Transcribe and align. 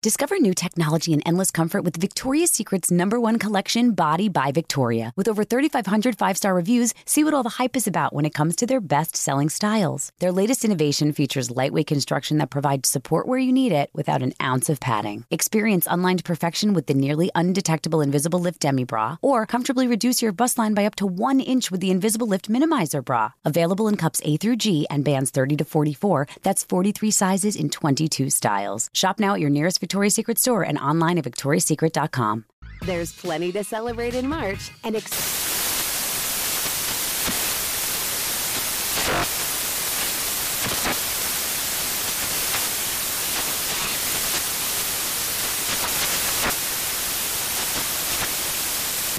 Discover 0.00 0.38
new 0.38 0.54
technology 0.54 1.12
and 1.12 1.24
endless 1.26 1.50
comfort 1.50 1.82
with 1.82 1.96
Victoria's 1.96 2.52
Secret's 2.52 2.88
number 2.88 3.18
one 3.18 3.36
collection, 3.36 3.94
Body 3.94 4.28
by 4.28 4.52
Victoria. 4.52 5.12
With 5.16 5.26
over 5.26 5.42
3,500 5.42 6.16
five 6.16 6.36
star 6.36 6.54
reviews, 6.54 6.94
see 7.04 7.24
what 7.24 7.34
all 7.34 7.42
the 7.42 7.58
hype 7.58 7.74
is 7.74 7.88
about 7.88 8.12
when 8.12 8.24
it 8.24 8.32
comes 8.32 8.54
to 8.56 8.66
their 8.66 8.80
best 8.80 9.16
selling 9.16 9.48
styles. 9.48 10.12
Their 10.20 10.30
latest 10.30 10.64
innovation 10.64 11.12
features 11.12 11.50
lightweight 11.50 11.88
construction 11.88 12.38
that 12.38 12.48
provides 12.48 12.88
support 12.88 13.26
where 13.26 13.40
you 13.40 13.52
need 13.52 13.72
it 13.72 13.90
without 13.92 14.22
an 14.22 14.34
ounce 14.40 14.68
of 14.68 14.78
padding. 14.78 15.24
Experience 15.32 15.88
unlined 15.90 16.24
perfection 16.24 16.74
with 16.74 16.86
the 16.86 16.94
nearly 16.94 17.32
undetectable 17.34 18.00
Invisible 18.00 18.38
Lift 18.38 18.60
Demi 18.60 18.84
Bra, 18.84 19.16
or 19.20 19.46
comfortably 19.46 19.88
reduce 19.88 20.22
your 20.22 20.30
bust 20.30 20.58
line 20.58 20.74
by 20.74 20.84
up 20.84 20.94
to 20.94 21.06
one 21.06 21.40
inch 21.40 21.72
with 21.72 21.80
the 21.80 21.90
Invisible 21.90 22.28
Lift 22.28 22.48
Minimizer 22.48 23.04
Bra. 23.04 23.32
Available 23.44 23.88
in 23.88 23.96
cups 23.96 24.22
A 24.24 24.36
through 24.36 24.58
G 24.58 24.86
and 24.90 25.04
bands 25.04 25.32
30 25.32 25.56
to 25.56 25.64
44. 25.64 26.28
That's 26.44 26.62
43 26.62 27.10
sizes 27.10 27.56
in 27.56 27.68
22 27.68 28.30
styles. 28.30 28.90
Shop 28.94 29.18
now 29.18 29.34
at 29.34 29.40
your 29.40 29.50
nearest 29.50 29.80
Victoria's 29.88 30.14
Secret 30.14 30.38
store 30.38 30.62
and 30.64 30.76
online 30.76 31.16
at 31.16 31.24
victoriasecret.com. 31.24 32.44
There's 32.82 33.10
plenty 33.10 33.52
to 33.52 33.64
celebrate 33.64 34.14
in 34.14 34.28
March 34.28 34.70
and 34.84 34.94
ex- 34.94 35.57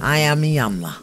I 0.00 0.18
am 0.18 0.42
Iyanla. 0.42 0.94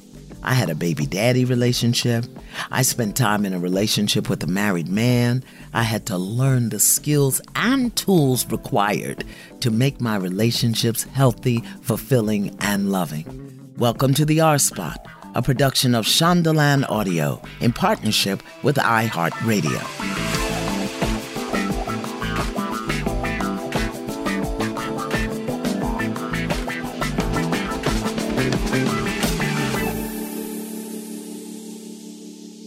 I 0.42 0.54
had 0.54 0.70
a 0.70 0.76
baby 0.76 1.06
daddy 1.06 1.44
relationship. 1.44 2.26
I 2.72 2.82
spent 2.82 3.18
time 3.18 3.46
in 3.46 3.54
a 3.54 3.60
relationship 3.60 4.30
with 4.30 4.42
a 4.44 4.48
married 4.48 4.88
man. 4.88 5.44
I 5.74 5.84
had 5.84 6.06
to 6.06 6.18
learn 6.18 6.70
the 6.70 6.80
skills 6.80 7.42
and 7.56 7.94
tools 7.98 8.50
required 8.50 9.26
to 9.60 9.70
make 9.70 10.00
my 10.00 10.16
relationships 10.16 11.04
healthy, 11.04 11.62
fulfilling, 11.82 12.56
and 12.62 12.90
loving. 12.90 13.74
Welcome 13.78 14.14
to 14.14 14.24
the 14.24 14.40
R 14.40 14.58
Spot, 14.58 15.06
a 15.34 15.42
production 15.42 15.94
of 15.94 16.06
Shondaland 16.06 16.90
Audio 16.90 17.42
in 17.60 17.74
partnership 17.74 18.42
with 18.64 18.78
iHeartRadio. 18.78 20.45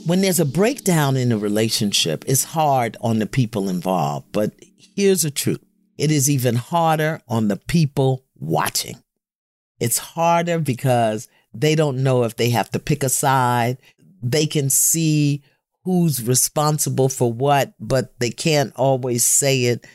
When 0.08 0.22
there's 0.22 0.40
a 0.40 0.46
breakdown 0.46 1.18
in 1.18 1.32
a 1.32 1.36
relationship, 1.36 2.24
it's 2.26 2.44
hard 2.44 2.96
on 3.02 3.18
the 3.18 3.26
people 3.26 3.68
involved. 3.68 4.32
But 4.32 4.54
here's 4.96 5.20
the 5.20 5.30
truth 5.30 5.62
it 5.98 6.10
is 6.10 6.30
even 6.30 6.54
harder 6.54 7.20
on 7.28 7.48
the 7.48 7.58
people 7.58 8.24
watching. 8.34 8.96
It's 9.78 9.98
harder 9.98 10.60
because 10.60 11.28
they 11.52 11.74
don't 11.74 12.02
know 12.02 12.24
if 12.24 12.36
they 12.36 12.48
have 12.50 12.70
to 12.70 12.78
pick 12.78 13.02
a 13.02 13.10
side. 13.10 13.76
They 14.22 14.46
can 14.46 14.70
see 14.70 15.42
who's 15.84 16.22
responsible 16.22 17.10
for 17.10 17.30
what, 17.30 17.74
but 17.78 18.18
they 18.18 18.30
can't 18.30 18.72
always 18.76 19.26
say 19.26 19.64
it. 19.64 19.86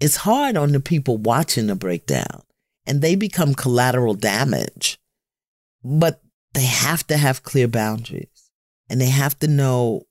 It's 0.00 0.16
hard 0.16 0.56
on 0.56 0.72
the 0.72 0.80
people 0.80 1.18
watching 1.18 1.68
the 1.68 1.76
breakdown 1.76 2.42
and 2.84 3.00
they 3.00 3.14
become 3.14 3.54
collateral 3.54 4.14
damage. 4.14 4.98
But 5.84 6.20
they 6.52 6.64
have 6.64 7.06
to 7.06 7.16
have 7.16 7.44
clear 7.44 7.68
boundaries 7.68 8.39
and 8.90 9.00
they 9.00 9.08
have 9.08 9.38
to 9.38 9.48
know 9.48 10.02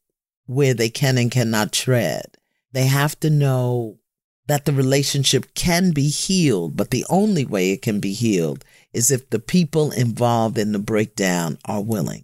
where 0.48 0.74
they 0.74 0.90
can 0.90 1.18
and 1.18 1.30
cannot 1.30 1.72
tread. 1.72 2.38
They 2.72 2.86
have 2.86 3.20
to 3.20 3.30
know 3.30 4.00
that 4.48 4.66
the 4.66 4.72
relationship 4.72 5.54
can 5.54 5.92
be 5.92 6.08
healed, 6.08 6.76
but 6.76 6.90
the 6.90 7.06
only 7.10 7.46
way 7.46 7.72
it 7.72 7.84
can 7.84 8.00
be 8.00 8.14
healed 8.14 8.66
is 8.94 9.12
if 9.12 9.30
the 9.30 9.40
people 9.40 9.92
involved 9.92 10.58
in 10.58 10.72
the 10.72 10.80
breakdown 10.80 11.60
are 11.66 11.84
willing. 11.84 12.24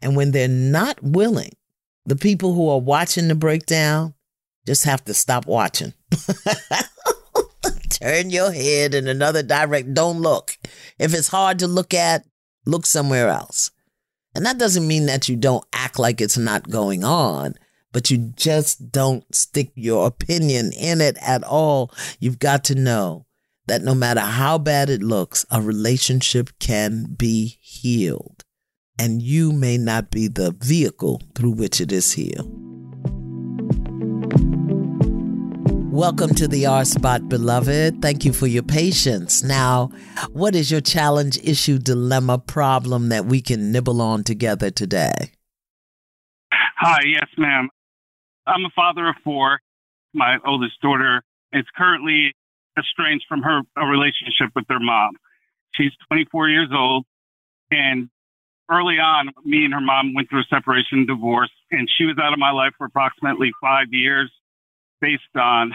And 0.00 0.14
when 0.14 0.30
they're 0.30 0.46
not 0.46 1.02
willing, 1.02 1.50
the 2.04 2.16
people 2.16 2.54
who 2.54 2.68
are 2.68 2.78
watching 2.78 3.26
the 3.26 3.34
breakdown 3.34 4.14
just 4.66 4.84
have 4.84 5.04
to 5.06 5.14
stop 5.14 5.46
watching. 5.46 5.94
Turn 7.90 8.30
your 8.30 8.52
head 8.52 8.94
in 8.94 9.08
another 9.08 9.42
direction. 9.42 9.94
Don't 9.94 10.20
look. 10.20 10.58
If 10.98 11.14
it's 11.14 11.28
hard 11.28 11.60
to 11.60 11.66
look 11.66 11.94
at, 11.94 12.24
look 12.66 12.84
somewhere 12.86 13.30
else. 13.30 13.70
And 14.34 14.44
that 14.46 14.58
doesn't 14.58 14.86
mean 14.86 15.06
that 15.06 15.28
you 15.28 15.36
don't 15.36 15.64
act 15.72 15.98
like 15.98 16.20
it's 16.20 16.38
not 16.38 16.68
going 16.68 17.04
on, 17.04 17.54
but 17.92 18.10
you 18.10 18.32
just 18.36 18.90
don't 18.90 19.24
stick 19.34 19.70
your 19.74 20.06
opinion 20.06 20.72
in 20.72 21.00
it 21.00 21.16
at 21.20 21.44
all. 21.44 21.92
You've 22.18 22.40
got 22.40 22.64
to 22.64 22.74
know 22.74 23.26
that 23.66 23.82
no 23.82 23.94
matter 23.94 24.20
how 24.20 24.58
bad 24.58 24.90
it 24.90 25.02
looks, 25.02 25.46
a 25.50 25.62
relationship 25.62 26.50
can 26.58 27.14
be 27.16 27.58
healed. 27.60 28.44
And 28.98 29.22
you 29.22 29.52
may 29.52 29.78
not 29.78 30.10
be 30.10 30.28
the 30.28 30.52
vehicle 30.52 31.22
through 31.34 31.52
which 31.52 31.80
it 31.80 31.90
is 31.92 32.12
healed. 32.12 32.73
Welcome 35.94 36.34
to 36.34 36.48
the 36.48 36.66
R 36.66 36.84
Spot, 36.84 37.28
beloved. 37.28 38.02
Thank 38.02 38.24
you 38.24 38.32
for 38.32 38.48
your 38.48 38.64
patience. 38.64 39.44
Now, 39.44 39.92
what 40.32 40.56
is 40.56 40.68
your 40.68 40.80
challenge, 40.80 41.38
issue, 41.44 41.78
dilemma, 41.78 42.38
problem 42.38 43.10
that 43.10 43.26
we 43.26 43.40
can 43.40 43.70
nibble 43.70 44.02
on 44.02 44.24
together 44.24 44.72
today? 44.72 45.12
Hi, 46.52 46.98
yes, 47.06 47.28
ma'am. 47.38 47.68
I'm 48.44 48.64
a 48.64 48.70
father 48.74 49.08
of 49.08 49.14
four. 49.22 49.60
My 50.12 50.38
oldest 50.44 50.80
daughter 50.82 51.22
is 51.52 51.64
currently 51.76 52.34
estranged 52.76 53.26
from 53.28 53.42
her 53.42 53.60
relationship 53.76 54.50
with 54.56 54.64
her 54.70 54.80
mom. 54.80 55.12
She's 55.76 55.92
24 56.08 56.48
years 56.48 56.70
old, 56.74 57.04
and 57.70 58.10
early 58.68 58.98
on, 58.98 59.30
me 59.44 59.64
and 59.64 59.72
her 59.72 59.80
mom 59.80 60.12
went 60.12 60.28
through 60.28 60.40
a 60.40 60.54
separation 60.56 61.06
divorce, 61.06 61.52
and 61.70 61.88
she 61.96 62.04
was 62.04 62.16
out 62.20 62.32
of 62.32 62.40
my 62.40 62.50
life 62.50 62.72
for 62.78 62.84
approximately 62.84 63.52
five 63.62 63.92
years 63.92 64.28
based 65.00 65.22
on 65.36 65.72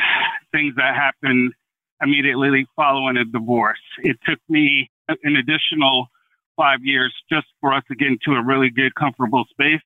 things 0.52 0.75
that 0.75 0.96
happened 0.96 1.53
immediately 2.02 2.66
following 2.75 3.18
a 3.18 3.25
divorce. 3.25 3.80
It 4.00 4.18
took 4.28 4.40
me 4.47 4.90
an 5.07 5.35
additional 5.35 6.07
five 6.56 6.80
years 6.84 7.13
just 7.31 7.47
for 7.62 7.74
us 7.74 7.84
to 7.90 7.96
get 7.96 8.07
into 8.07 8.38
a 8.38 8.44
really 8.44 8.69
good, 8.69 8.94
comfortable 8.96 9.46
space. 9.50 9.81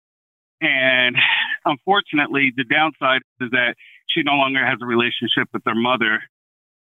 And 0.62 1.16
unfortunately, 1.66 2.52
the 2.56 2.64
downside 2.64 3.22
is 3.42 3.52
that 3.52 3.76
she 4.08 4.24
no 4.24 4.34
longer 4.34 4.66
has 4.66 4.78
a 4.82 4.86
relationship 4.86 5.50
with 5.54 5.64
her 5.66 5.76
mother. 5.76 6.22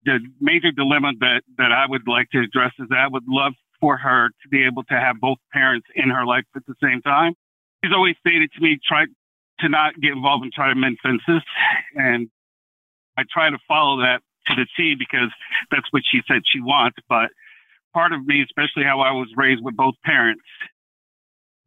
The 0.05 0.19
major 0.39 0.71
dilemma 0.71 1.11
that, 1.19 1.41
that 1.57 1.71
I 1.71 1.85
would 1.87 2.07
like 2.07 2.29
to 2.31 2.39
address 2.39 2.71
is 2.79 2.87
that 2.89 2.97
I 2.97 3.07
would 3.07 3.23
love 3.27 3.53
for 3.79 3.97
her 3.97 4.29
to 4.29 4.49
be 4.49 4.65
able 4.65 4.83
to 4.83 4.93
have 4.93 5.19
both 5.19 5.37
parents 5.51 5.87
in 5.95 6.09
her 6.09 6.25
life 6.25 6.45
at 6.55 6.65
the 6.65 6.75
same 6.81 7.01
time. 7.01 7.33
She's 7.83 7.93
always 7.93 8.15
stated 8.19 8.51
to 8.53 8.61
me, 8.61 8.79
try 8.87 9.05
to 9.59 9.69
not 9.69 9.99
get 10.01 10.13
involved 10.13 10.43
and 10.43 10.53
try 10.53 10.69
to 10.69 10.75
mend 10.75 10.97
fences. 11.03 11.43
And 11.95 12.29
I 13.17 13.23
try 13.31 13.49
to 13.49 13.57
follow 13.67 14.01
that 14.01 14.21
to 14.47 14.55
the 14.55 14.65
T 14.75 14.95
because 14.97 15.31
that's 15.71 15.87
what 15.91 16.03
she 16.09 16.21
said 16.27 16.41
she 16.45 16.59
wants. 16.59 16.97
But 17.07 17.29
part 17.93 18.13
of 18.13 18.25
me, 18.25 18.41
especially 18.43 18.83
how 18.83 19.01
I 19.01 19.11
was 19.11 19.29
raised 19.35 19.63
with 19.63 19.75
both 19.75 19.95
parents, 20.03 20.43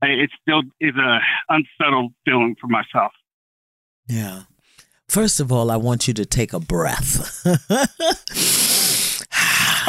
it 0.02 0.30
still 0.42 0.62
is 0.80 0.94
a 0.96 1.18
unsettled 1.48 2.12
feeling 2.24 2.56
for 2.60 2.66
myself. 2.66 3.12
Yeah. 4.08 4.42
First 5.08 5.40
of 5.40 5.52
all, 5.52 5.70
I 5.70 5.76
want 5.76 6.08
you 6.08 6.14
to 6.14 6.26
take 6.26 6.52
a 6.52 6.60
breath. 6.60 7.42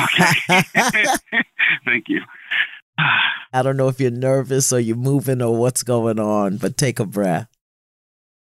Thank 1.85 2.05
you. 2.07 2.21
I 3.53 3.61
don't 3.63 3.77
know 3.77 3.87
if 3.87 3.99
you're 3.99 4.11
nervous 4.11 4.71
or 4.73 4.79
you're 4.79 4.95
moving 4.95 5.41
or 5.41 5.55
what's 5.55 5.83
going 5.83 6.19
on, 6.19 6.57
but 6.57 6.77
take 6.77 6.99
a 6.99 7.05
breath. 7.05 7.47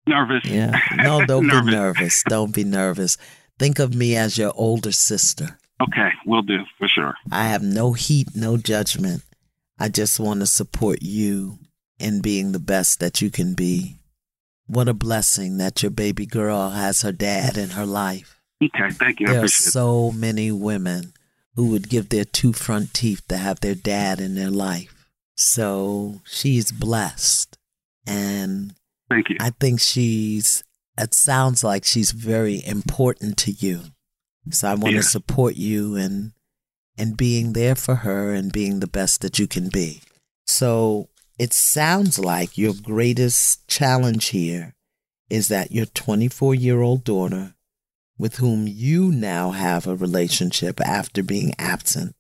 Nervous. 0.08 0.46
Yeah. 0.46 0.80
No, 0.98 1.26
don't 1.26 1.48
Nervous. 1.48 1.66
be 1.66 1.72
nervous. 1.72 2.24
Don't 2.28 2.54
be 2.56 2.64
nervous. 2.64 3.18
Think 3.60 3.80
of 3.80 3.96
me 3.96 4.16
as 4.16 4.38
your 4.38 4.52
older 4.56 4.92
sister. 4.92 5.58
Okay, 5.82 6.10
we'll 6.26 6.42
do 6.42 6.60
for 6.78 6.88
sure. 6.88 7.14
I 7.32 7.48
have 7.48 7.62
no 7.64 7.94
heat, 7.94 8.30
no 8.36 8.58
judgment. 8.58 9.24
I 9.80 9.90
just 9.90 10.20
want 10.20 10.40
to 10.42 10.46
support 10.46 11.02
you 11.02 11.58
in 12.00 12.22
being 12.22 12.52
the 12.52 12.60
best 12.60 13.00
that 13.00 13.22
you 13.22 13.30
can 13.30 13.54
be. 13.54 13.98
What 14.68 14.88
a 14.88 14.94
blessing 14.94 15.58
that 15.58 15.82
your 15.84 15.92
baby 15.92 16.26
girl 16.26 16.70
has 16.70 17.02
her 17.02 17.12
dad 17.12 17.58
in 17.58 17.72
her 17.72 17.86
life. 17.86 18.40
Okay, 18.64 18.92
thank 18.92 19.20
you. 19.20 19.28
There 19.28 19.44
are 19.44 19.48
so 19.48 20.12
many 20.12 20.52
women 20.52 21.14
who 21.56 21.68
would 21.70 21.90
give 21.90 22.10
their 22.10 22.24
two 22.26 22.54
front 22.54 22.94
teeth 22.94 23.28
to 23.28 23.38
have 23.38 23.60
their 23.60 23.76
dad 23.76 24.20
in 24.22 24.36
their 24.36 24.50
life. 24.50 25.08
So 25.36 26.22
she's 26.26 26.72
blessed. 26.72 27.58
And 28.08 28.74
Thank 29.10 29.30
you. 29.30 29.38
I 29.40 29.52
think 29.52 29.80
she's, 29.80 30.64
it 30.98 31.14
sounds 31.14 31.64
like 31.64 31.84
she's 31.86 32.12
very 32.12 32.66
important 32.66 33.38
to 33.40 33.52
you. 33.52 33.82
So 34.52 34.68
I 34.70 34.74
want 34.76 34.96
Yeah. 34.96 35.02
to 35.02 35.08
support 35.08 35.56
you 35.56 35.96
and 35.96 36.34
and 36.96 37.18
being 37.18 37.54
there 37.54 37.74
for 37.74 37.96
her 37.96 38.34
and 38.36 38.52
being 38.52 38.80
the 38.80 38.88
best 38.88 39.22
that 39.22 39.40
you 39.40 39.48
can 39.48 39.68
be. 39.70 40.02
So 40.46 41.10
it 41.40 41.52
sounds 41.52 42.20
like 42.20 42.56
your 42.56 42.74
greatest 42.80 43.68
challenge 43.68 44.28
here 44.28 44.76
is 45.28 45.48
that 45.48 45.72
your 45.72 45.88
24 45.88 46.54
year 46.54 46.82
old 46.82 47.04
daughter, 47.04 47.56
with 48.20 48.36
whom 48.36 48.68
you 48.68 49.12
now 49.12 49.50
have 49.52 49.88
a 49.88 49.96
relationship 49.96 50.80
after 50.82 51.24
being 51.24 51.54
absent, 51.58 52.16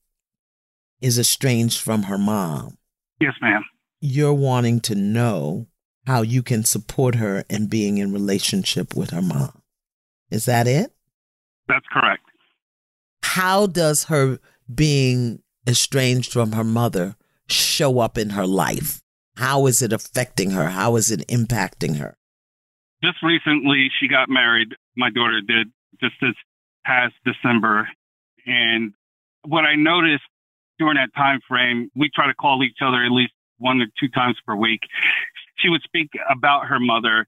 is 1.01 1.19
estranged 1.19 1.79
from 1.79 2.03
her 2.03 2.17
mom. 2.17 2.77
Yes, 3.19 3.33
ma'am. 3.41 3.63
You're 4.01 4.33
wanting 4.33 4.79
to 4.81 4.95
know 4.95 5.67
how 6.05 6.21
you 6.21 6.43
can 6.43 6.63
support 6.63 7.15
her 7.15 7.45
in 7.49 7.67
being 7.67 7.97
in 7.97 8.11
relationship 8.11 8.95
with 8.95 9.11
her 9.11 9.21
mom. 9.21 9.61
Is 10.29 10.45
that 10.45 10.67
it? 10.67 10.91
That's 11.67 11.85
correct. 11.91 12.23
how 13.23 13.65
does 13.67 14.05
her 14.05 14.39
being 14.73 15.41
estranged 15.67 16.31
from 16.31 16.51
her 16.51 16.63
mother 16.63 17.15
show 17.47 17.99
up 17.99 18.17
in 18.17 18.31
her 18.31 18.45
life? 18.45 19.01
How 19.37 19.65
is 19.65 19.81
it 19.81 19.93
affecting 19.93 20.51
her? 20.51 20.69
How 20.69 20.95
is 20.97 21.09
it 21.09 21.27
impacting 21.27 21.97
her? 21.97 22.17
Just 23.03 23.23
recently, 23.23 23.89
she 23.99 24.07
got 24.07 24.29
married. 24.29 24.69
My 24.95 25.09
daughter 25.09 25.41
did 25.41 25.71
just 25.99 26.15
this 26.21 26.35
past 26.85 27.13
December. 27.25 27.87
And 28.45 28.93
what 29.45 29.65
I 29.65 29.75
noticed 29.75 30.23
during 30.77 30.95
that 30.95 31.13
time 31.15 31.39
frame, 31.47 31.89
we 31.95 32.09
try 32.13 32.27
to 32.27 32.33
call 32.33 32.63
each 32.63 32.77
other 32.81 33.03
at 33.03 33.11
least 33.11 33.33
one 33.57 33.81
or 33.81 33.87
two 33.99 34.09
times 34.09 34.37
per 34.45 34.55
week. 34.55 34.81
She 35.63 35.69
would 35.69 35.81
speak 35.83 36.09
about 36.29 36.67
her 36.67 36.79
mother 36.79 37.25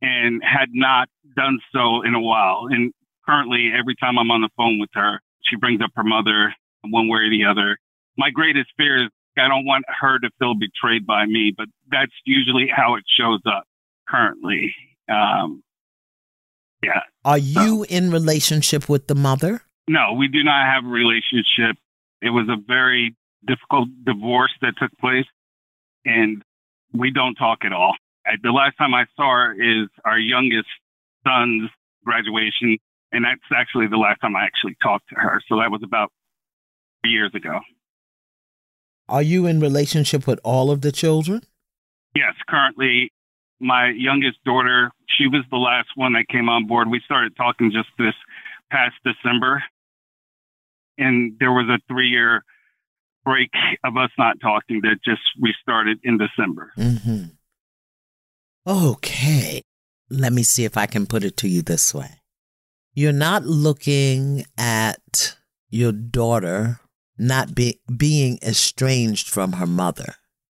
and 0.00 0.42
had 0.42 0.70
not 0.72 1.08
done 1.36 1.58
so 1.72 2.02
in 2.02 2.14
a 2.14 2.20
while. 2.20 2.66
And 2.70 2.92
currently, 3.26 3.70
every 3.78 3.94
time 3.96 4.18
I'm 4.18 4.30
on 4.30 4.40
the 4.40 4.48
phone 4.56 4.78
with 4.78 4.90
her, 4.94 5.20
she 5.44 5.56
brings 5.56 5.80
up 5.82 5.90
her 5.94 6.04
mother 6.04 6.54
one 6.82 7.08
way 7.08 7.20
or 7.20 7.30
the 7.30 7.44
other. 7.44 7.76
My 8.16 8.30
greatest 8.30 8.70
fear 8.76 9.04
is 9.04 9.10
I 9.38 9.48
don't 9.48 9.66
want 9.66 9.84
her 10.00 10.18
to 10.18 10.30
feel 10.38 10.54
betrayed 10.54 11.06
by 11.06 11.26
me, 11.26 11.52
but 11.56 11.66
that's 11.90 12.12
usually 12.24 12.68
how 12.74 12.94
it 12.94 13.04
shows 13.18 13.40
up 13.46 13.64
currently. 14.08 14.74
Um, 15.10 15.62
yeah. 16.82 17.00
Are 17.24 17.38
you 17.38 17.84
in 17.88 18.10
relationship 18.10 18.88
with 18.88 19.08
the 19.08 19.14
mother? 19.14 19.62
No, 19.88 20.14
we 20.14 20.28
do 20.28 20.42
not 20.42 20.66
have 20.66 20.84
a 20.84 20.88
relationship. 20.88 21.76
It 22.22 22.30
was 22.30 22.48
a 22.48 22.56
very 22.66 23.14
difficult 23.46 23.88
divorce 24.04 24.52
that 24.62 24.74
took 24.80 24.90
place, 24.98 25.26
and 26.04 26.42
we 26.92 27.10
don't 27.10 27.34
talk 27.34 27.64
at 27.64 27.72
all. 27.72 27.94
Uh, 28.26 28.36
The 28.42 28.50
last 28.50 28.76
time 28.78 28.94
I 28.94 29.06
saw 29.16 29.30
her 29.30 29.52
is 29.54 29.88
our 30.04 30.18
youngest 30.18 30.68
son's 31.26 31.70
graduation, 32.04 32.78
and 33.12 33.24
that's 33.24 33.40
actually 33.54 33.86
the 33.88 33.96
last 33.96 34.20
time 34.20 34.36
I 34.36 34.44
actually 34.44 34.76
talked 34.82 35.08
to 35.10 35.14
her. 35.16 35.42
So 35.48 35.56
that 35.58 35.70
was 35.70 35.82
about 35.82 36.12
three 37.02 37.12
years 37.12 37.32
ago. 37.34 37.60
Are 39.08 39.22
you 39.22 39.46
in 39.46 39.60
relationship 39.60 40.26
with 40.26 40.40
all 40.42 40.70
of 40.70 40.80
the 40.80 40.90
children? 40.90 41.42
Yes, 42.14 42.34
currently, 42.48 43.12
my 43.60 43.90
youngest 43.90 44.42
daughter, 44.44 44.90
she 45.08 45.26
was 45.28 45.44
the 45.50 45.56
last 45.58 45.88
one 45.94 46.14
that 46.14 46.28
came 46.28 46.48
on 46.48 46.66
board. 46.66 46.90
We 46.90 47.00
started 47.04 47.36
talking 47.36 47.70
just 47.70 47.88
this 47.98 48.14
past 48.70 48.94
December, 49.04 49.62
and 50.98 51.36
there 51.38 51.52
was 51.52 51.68
a 51.68 51.78
three 51.88 52.08
year 52.08 52.42
break 53.26 53.50
of 53.84 53.96
us 53.96 54.10
not 54.16 54.36
talking 54.40 54.80
that 54.82 54.98
just 55.04 55.20
restarted 55.40 55.98
in 56.04 56.16
December. 56.16 56.70
Mm-hmm. 56.78 57.24
Okay. 58.66 59.62
Let 60.08 60.32
me 60.32 60.44
see 60.44 60.64
if 60.64 60.76
I 60.76 60.86
can 60.86 61.06
put 61.06 61.24
it 61.24 61.36
to 61.38 61.48
you 61.48 61.62
this 61.62 61.92
way. 61.92 62.20
You're 62.94 63.12
not 63.12 63.44
looking 63.44 64.44
at 64.56 65.36
your 65.68 65.92
daughter 65.92 66.80
not 67.18 67.54
be, 67.54 67.80
being 67.94 68.38
estranged 68.42 69.28
from 69.28 69.52
her 69.54 69.66
mother. 69.66 70.14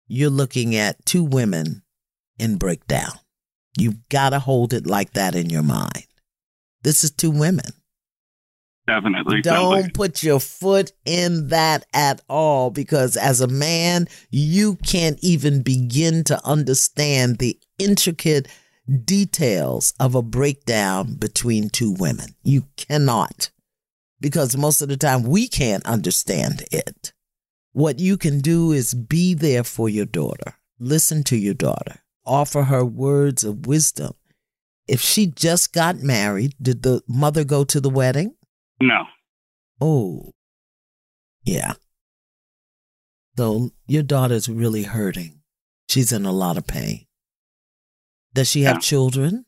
You're 0.07 0.29
looking 0.29 0.75
at 0.75 1.05
two 1.05 1.23
women 1.23 1.83
in 2.37 2.57
breakdown. 2.57 3.13
You've 3.77 4.09
got 4.09 4.31
to 4.31 4.39
hold 4.39 4.73
it 4.73 4.87
like 4.87 5.13
that 5.13 5.35
in 5.35 5.49
your 5.49 5.63
mind. 5.63 6.07
This 6.81 7.03
is 7.03 7.11
two 7.11 7.31
women. 7.31 7.71
Definitely. 8.87 9.41
Don't 9.41 9.93
put 9.93 10.23
your 10.23 10.39
foot 10.39 10.93
in 11.05 11.49
that 11.49 11.85
at 11.93 12.21
all 12.29 12.69
because 12.69 13.17
as 13.17 13.41
a 13.41 13.47
man, 13.47 14.07
you 14.31 14.77
can't 14.77 15.19
even 15.21 15.61
begin 15.61 16.23
to 16.25 16.39
understand 16.45 17.37
the 17.37 17.59
intricate 17.77 18.47
details 19.03 19.93
of 19.99 20.15
a 20.15 20.21
breakdown 20.21 21.15
between 21.15 21.69
two 21.69 21.91
women. 21.91 22.35
You 22.43 22.63
cannot 22.77 23.51
because 24.21 24.55
most 24.57 24.81
of 24.81 24.87
the 24.87 24.97
time 24.97 25.23
we 25.23 25.47
can't 25.47 25.85
understand 25.85 26.63
it. 26.71 27.13
What 27.73 27.99
you 27.99 28.17
can 28.17 28.39
do 28.39 28.71
is 28.71 28.93
be 28.93 29.33
there 29.33 29.63
for 29.63 29.89
your 29.89 30.05
daughter, 30.05 30.55
listen 30.79 31.23
to 31.25 31.37
your 31.37 31.53
daughter, 31.53 31.99
offer 32.25 32.63
her 32.63 32.83
words 32.83 33.43
of 33.43 33.67
wisdom. 33.67 34.13
If 34.87 35.01
she 35.01 35.27
just 35.27 35.73
got 35.73 35.97
married, 35.97 36.55
did 36.61 36.83
the 36.83 37.03
mother 37.07 37.43
go 37.43 37.65
to 37.65 37.81
the 37.81 37.89
wedding? 37.89 38.33
No. 38.81 39.05
Oh, 39.81 40.33
yeah. 41.43 41.73
So 43.37 43.71
your 43.87 44.03
daughter's 44.03 44.49
really 44.49 44.83
hurting. 44.83 45.41
She's 45.89 46.11
in 46.11 46.25
a 46.25 46.31
lot 46.31 46.57
of 46.57 46.67
pain. 46.67 47.05
Does 48.33 48.49
she 48.49 48.63
have 48.63 48.75
Yeah. 48.77 48.79
children? 48.81 49.45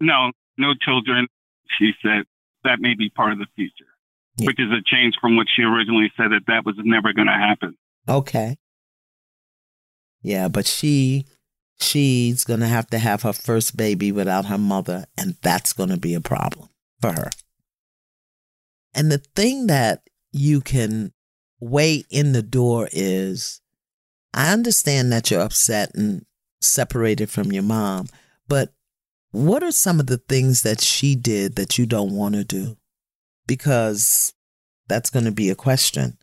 No, 0.00 0.32
no 0.56 0.74
children. 0.74 1.26
She 1.78 1.92
said 2.02 2.24
that 2.64 2.80
may 2.80 2.94
be 2.94 3.10
part 3.10 3.32
of 3.32 3.38
the 3.38 3.46
future, 3.56 3.92
Yeah. 4.36 4.46
which 4.46 4.58
is 4.60 4.70
a 4.70 4.82
change 4.84 5.14
from 5.20 5.36
what 5.36 5.46
she 5.54 5.62
originally 5.62 6.10
said 6.16 6.30
that 6.30 6.46
that 6.46 6.64
was 6.64 6.76
never 6.78 7.12
going 7.12 7.26
to 7.28 7.32
happen. 7.34 7.76
Okay. 8.08 8.56
Yeah, 10.22 10.48
but 10.48 10.66
she 10.66 11.26
she's 11.80 12.44
going 12.44 12.60
to 12.60 12.68
have 12.68 12.86
to 12.88 12.98
have 12.98 13.22
her 13.22 13.32
first 13.32 13.76
baby 13.76 14.12
without 14.12 14.46
her 14.46 14.56
mother 14.58 15.06
and 15.18 15.36
that's 15.42 15.72
going 15.72 15.88
to 15.90 15.96
be 15.98 16.14
a 16.14 16.20
problem 16.20 16.68
for 17.00 17.12
her. 17.12 17.30
And 18.94 19.10
the 19.10 19.18
thing 19.18 19.66
that 19.66 20.08
you 20.32 20.60
can 20.60 21.12
weigh 21.60 22.04
in 22.10 22.32
the 22.32 22.42
door 22.42 22.88
is 22.92 23.60
I 24.32 24.52
understand 24.52 25.12
that 25.12 25.30
you're 25.30 25.40
upset 25.40 25.94
and 25.94 26.24
separated 26.60 27.30
from 27.30 27.52
your 27.52 27.62
mom, 27.62 28.06
but 28.48 28.72
what 29.30 29.62
are 29.62 29.72
some 29.72 29.98
of 29.98 30.06
the 30.06 30.18
things 30.18 30.62
that 30.62 30.80
she 30.80 31.16
did 31.16 31.56
that 31.56 31.78
you 31.78 31.86
don't 31.86 32.14
want 32.14 32.36
to 32.36 32.44
do? 32.44 32.76
Because 33.46 34.32
that's 34.88 35.10
going 35.10 35.24
to 35.24 35.32
be 35.32 35.50
a 35.50 35.56
question. 35.56 36.18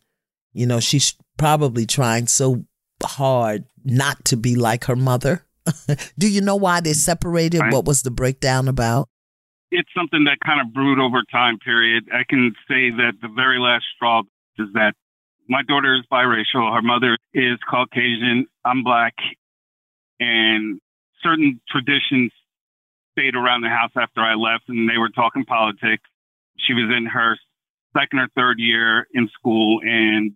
You 0.52 0.66
know, 0.66 0.80
she's 0.80 1.14
probably 1.36 1.86
trying 1.86 2.26
so 2.26 2.64
hard 3.02 3.64
not 3.84 4.24
to 4.26 4.36
be 4.36 4.54
like 4.54 4.84
her 4.84 4.96
mother. 4.96 5.44
do 6.18 6.28
you 6.28 6.40
know 6.40 6.56
why 6.56 6.80
they 6.80 6.92
separated? 6.92 7.60
What 7.70 7.84
was 7.84 8.02
the 8.02 8.10
breakdown 8.10 8.68
about? 8.68 9.08
It's 9.72 9.88
something 9.96 10.24
that 10.24 10.38
kind 10.44 10.60
of 10.60 10.72
brewed 10.72 11.00
over 11.00 11.24
time 11.32 11.58
period. 11.58 12.04
I 12.12 12.24
can 12.28 12.52
say 12.68 12.90
that 12.90 13.14
the 13.22 13.28
very 13.28 13.58
last 13.58 13.84
straw 13.96 14.22
is 14.58 14.68
that 14.74 14.92
my 15.48 15.62
daughter 15.62 15.94
is 15.94 16.04
biracial. 16.12 16.72
Her 16.72 16.82
mother 16.82 17.16
is 17.32 17.58
Caucasian. 17.68 18.46
I'm 18.64 18.84
black. 18.84 19.14
And 20.20 20.78
certain 21.22 21.60
traditions 21.68 22.32
stayed 23.12 23.34
around 23.34 23.62
the 23.62 23.68
house 23.68 23.90
after 23.96 24.20
I 24.20 24.34
left 24.34 24.64
and 24.68 24.88
they 24.88 24.98
were 24.98 25.08
talking 25.08 25.44
politics. 25.44 26.04
She 26.58 26.74
was 26.74 26.92
in 26.94 27.06
her 27.06 27.36
second 27.96 28.20
or 28.20 28.28
third 28.36 28.58
year 28.58 29.06
in 29.14 29.28
school 29.28 29.80
and 29.82 30.32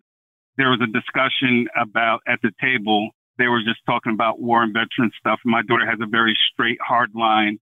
there 0.56 0.70
was 0.70 0.80
a 0.80 0.86
discussion 0.86 1.68
about 1.78 2.20
at 2.26 2.40
the 2.42 2.52
table. 2.60 3.10
They 3.38 3.48
were 3.48 3.62
just 3.62 3.80
talking 3.84 4.14
about 4.14 4.40
war 4.40 4.62
and 4.62 4.72
veteran 4.72 5.12
stuff. 5.18 5.40
My 5.44 5.60
daughter 5.62 5.86
has 5.86 5.98
a 6.00 6.06
very 6.06 6.36
straight, 6.52 6.78
hard 6.80 7.10
line. 7.14 7.58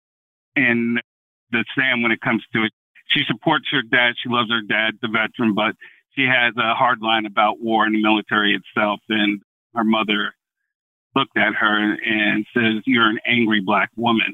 And 0.54 1.00
the 1.54 1.64
Sam 1.74 2.02
when 2.02 2.12
it 2.12 2.20
comes 2.20 2.42
to 2.52 2.64
it. 2.64 2.72
She 3.08 3.22
supports 3.26 3.66
her 3.70 3.82
dad. 3.82 4.14
She 4.22 4.28
loves 4.28 4.50
her 4.50 4.60
dad, 4.62 4.94
the 5.00 5.08
veteran, 5.08 5.54
but 5.54 5.74
she 6.16 6.22
has 6.22 6.54
a 6.56 6.74
hard 6.74 7.00
line 7.00 7.26
about 7.26 7.60
war 7.60 7.84
and 7.86 7.94
the 7.94 8.02
military 8.02 8.54
itself. 8.58 9.00
And 9.08 9.40
her 9.74 9.84
mother 9.84 10.34
looked 11.14 11.36
at 11.36 11.54
her 11.54 11.96
and 12.04 12.44
says, 12.54 12.82
You're 12.86 13.08
an 13.08 13.18
angry 13.26 13.60
black 13.64 13.90
woman. 13.96 14.32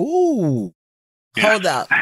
Ooh. 0.00 0.72
Yeah. 1.36 1.50
Hold 1.52 1.66
up. 1.66 1.88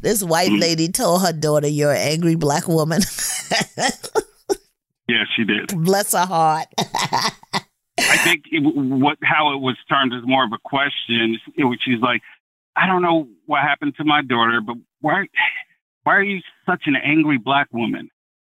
This 0.00 0.22
white 0.22 0.50
Mhm. 0.52 0.60
lady 0.60 0.88
told 0.92 1.22
her 1.22 1.32
daughter 1.32 1.66
you're 1.66 1.90
an 1.90 1.98
angry 1.98 2.36
black 2.36 2.68
woman. 2.68 3.00
Yeah, 5.08 5.24
she 5.34 5.42
did. 5.44 5.68
Bless 5.84 6.12
her 6.12 6.24
heart. 6.26 6.66
I 6.78 8.16
think 8.22 8.44
it, 8.52 8.60
what 8.62 9.18
how 9.24 9.52
it 9.54 9.58
was 9.60 9.76
termed 9.88 10.12
is 10.14 10.20
more 10.24 10.44
of 10.44 10.52
a 10.52 10.58
question. 10.64 11.36
It 11.56 11.78
she's 11.84 12.00
like, 12.00 12.22
I 12.78 12.86
don't 12.86 13.02
know 13.02 13.28
what 13.46 13.62
happened 13.62 13.94
to 13.96 14.04
my 14.04 14.22
daughter, 14.22 14.60
but 14.64 14.76
why 15.00 15.26
why 16.04 16.14
are 16.16 16.22
you 16.22 16.40
such 16.64 16.82
an 16.86 16.96
angry 16.96 17.38
black 17.38 17.68
woman? 17.72 18.08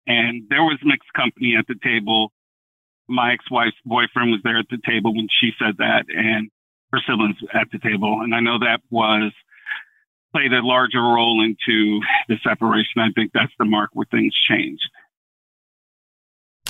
And 0.08 0.44
there 0.50 0.64
was 0.64 0.80
mixed 0.84 1.12
company 1.14 1.56
at 1.58 1.66
the 1.68 1.76
table. 1.84 2.32
My 3.08 3.34
ex-wife's 3.34 3.76
boyfriend 3.86 4.32
was 4.32 4.42
there 4.44 4.58
at 4.58 4.70
the 4.70 4.80
table 4.86 5.14
when 5.14 5.28
she 5.40 5.52
said 5.60 5.76
that, 5.78 6.06
and 6.08 6.50
her 6.92 7.00
siblings 7.08 7.36
at 7.54 7.68
the 7.72 7.80
table. 7.80 8.22
And 8.22 8.34
I 8.34 8.40
know 8.40 8.60
that 8.60 8.80
was 8.90 9.34
played 10.32 10.54
a 10.54 10.66
larger 10.66 11.02
role 11.02 11.44
into 11.44 12.00
the 12.28 12.38
separation. 12.44 13.02
I 13.02 13.12
think 13.14 13.32
that's 13.34 13.54
the 13.60 13.66
mark 13.66 13.90
where 13.94 14.08
things 14.10 14.34
changed. 14.50 14.90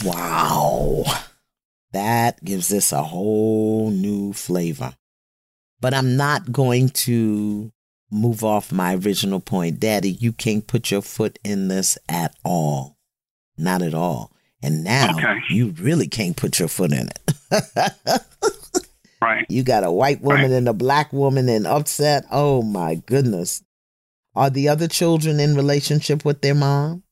Wow. 0.03 1.03
That 1.91 2.43
gives 2.43 2.67
this 2.67 2.91
a 2.91 3.03
whole 3.03 3.89
new 3.91 4.33
flavor. 4.33 4.95
But 5.83 5.93
I'm 5.93 6.15
not 6.15 6.51
going 6.53 6.87
to 6.89 7.71
move 8.09 8.41
off 8.43 8.71
my 8.71 8.95
original 8.95 9.41
point. 9.41 9.81
Daddy, 9.81 10.11
you 10.11 10.31
can't 10.31 10.65
put 10.65 10.89
your 10.91 11.01
foot 11.01 11.37
in 11.43 11.67
this 11.67 11.97
at 12.07 12.33
all. 12.45 12.97
Not 13.57 13.81
at 13.81 13.93
all. 13.93 14.31
And 14.61 14.85
now 14.85 15.17
Okay. 15.17 15.39
you 15.49 15.71
really 15.71 16.07
can't 16.07 16.37
put 16.37 16.57
your 16.57 16.69
foot 16.69 16.93
in 16.93 17.09
it. 17.09 17.21
Right. 19.21 19.45
you 19.47 19.63
got 19.63 19.85
a 19.85 19.91
white 19.91 20.21
woman 20.21 20.51
Right. 20.51 20.57
and 20.57 20.67
a 20.67 20.73
black 20.73 21.13
woman 21.13 21.47
and 21.47 21.65
upset. 21.65 22.25
Oh 22.29 22.61
my 22.61 22.95
goodness. 22.95 23.63
Are 24.35 24.49
the 24.49 24.67
other 24.67 24.87
children 24.89 25.39
in 25.39 25.55
relationship 25.55 26.23
with 26.25 26.41
their 26.41 26.55
mom? 26.55 27.03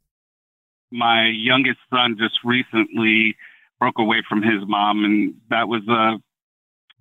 my 0.94 1.28
youngest 1.28 1.80
son 1.90 2.18
just 2.20 2.36
recently 2.44 3.36
broke 3.80 3.98
away 3.98 4.22
from 4.28 4.42
his 4.42 4.62
mom, 4.68 5.06
and 5.06 5.36
that 5.50 5.70
was 5.70 5.88
a 5.88 6.18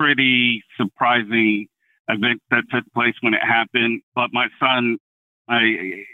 pretty 0.00 0.62
surprising 0.78 1.66
event 2.08 2.40
that 2.50 2.64
took 2.72 2.84
place 2.94 3.14
when 3.20 3.34
it 3.34 3.42
happened. 3.42 4.00
But 4.14 4.30
my 4.32 4.46
son, 4.58 4.96
I 5.46 6.04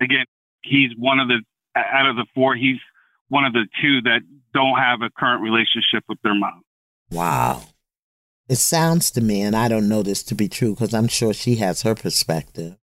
again, 0.00 0.24
he's 0.62 0.90
one 0.98 1.20
of 1.20 1.28
the 1.28 1.42
out 1.76 2.06
of 2.06 2.16
the 2.16 2.26
four, 2.34 2.56
he's 2.56 2.78
one 3.28 3.44
of 3.44 3.52
the 3.52 3.66
two 3.80 4.02
that 4.02 4.20
don't 4.52 4.78
have 4.78 5.02
a 5.02 5.10
current 5.16 5.42
relationship 5.42 6.02
with 6.08 6.18
their 6.22 6.34
mom. 6.34 6.62
Wow. 7.10 7.62
It 8.48 8.56
sounds 8.56 9.10
to 9.12 9.20
me, 9.20 9.42
and 9.42 9.54
I 9.54 9.68
don't 9.68 9.88
know 9.88 10.02
this 10.02 10.22
to 10.24 10.34
be 10.34 10.48
true 10.48 10.70
because 10.70 10.94
I'm 10.94 11.08
sure 11.08 11.34
she 11.34 11.56
has 11.56 11.82
her 11.82 11.94
perspective, 11.94 12.76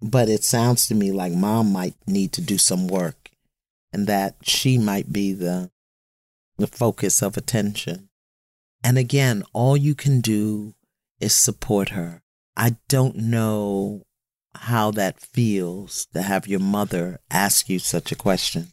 but 0.00 0.28
it 0.28 0.42
sounds 0.42 0.88
to 0.88 0.94
me 0.94 1.12
like 1.12 1.32
mom 1.32 1.70
might 1.70 1.94
need 2.06 2.32
to 2.32 2.40
do 2.40 2.58
some 2.58 2.88
work 2.88 3.30
and 3.92 4.06
that 4.06 4.36
she 4.42 4.78
might 4.78 5.12
be 5.12 5.34
the, 5.34 5.70
the 6.56 6.66
focus 6.66 7.22
of 7.22 7.36
attention. 7.36 8.08
And 8.86 8.98
again, 8.98 9.42
all 9.52 9.76
you 9.76 9.96
can 9.96 10.20
do 10.20 10.76
is 11.18 11.34
support 11.34 11.88
her. 11.88 12.22
I 12.56 12.76
don't 12.88 13.16
know 13.16 14.02
how 14.54 14.92
that 14.92 15.18
feels 15.18 16.06
to 16.14 16.22
have 16.22 16.46
your 16.46 16.60
mother 16.60 17.18
ask 17.28 17.68
you 17.68 17.80
such 17.80 18.12
a 18.12 18.16
question. 18.16 18.68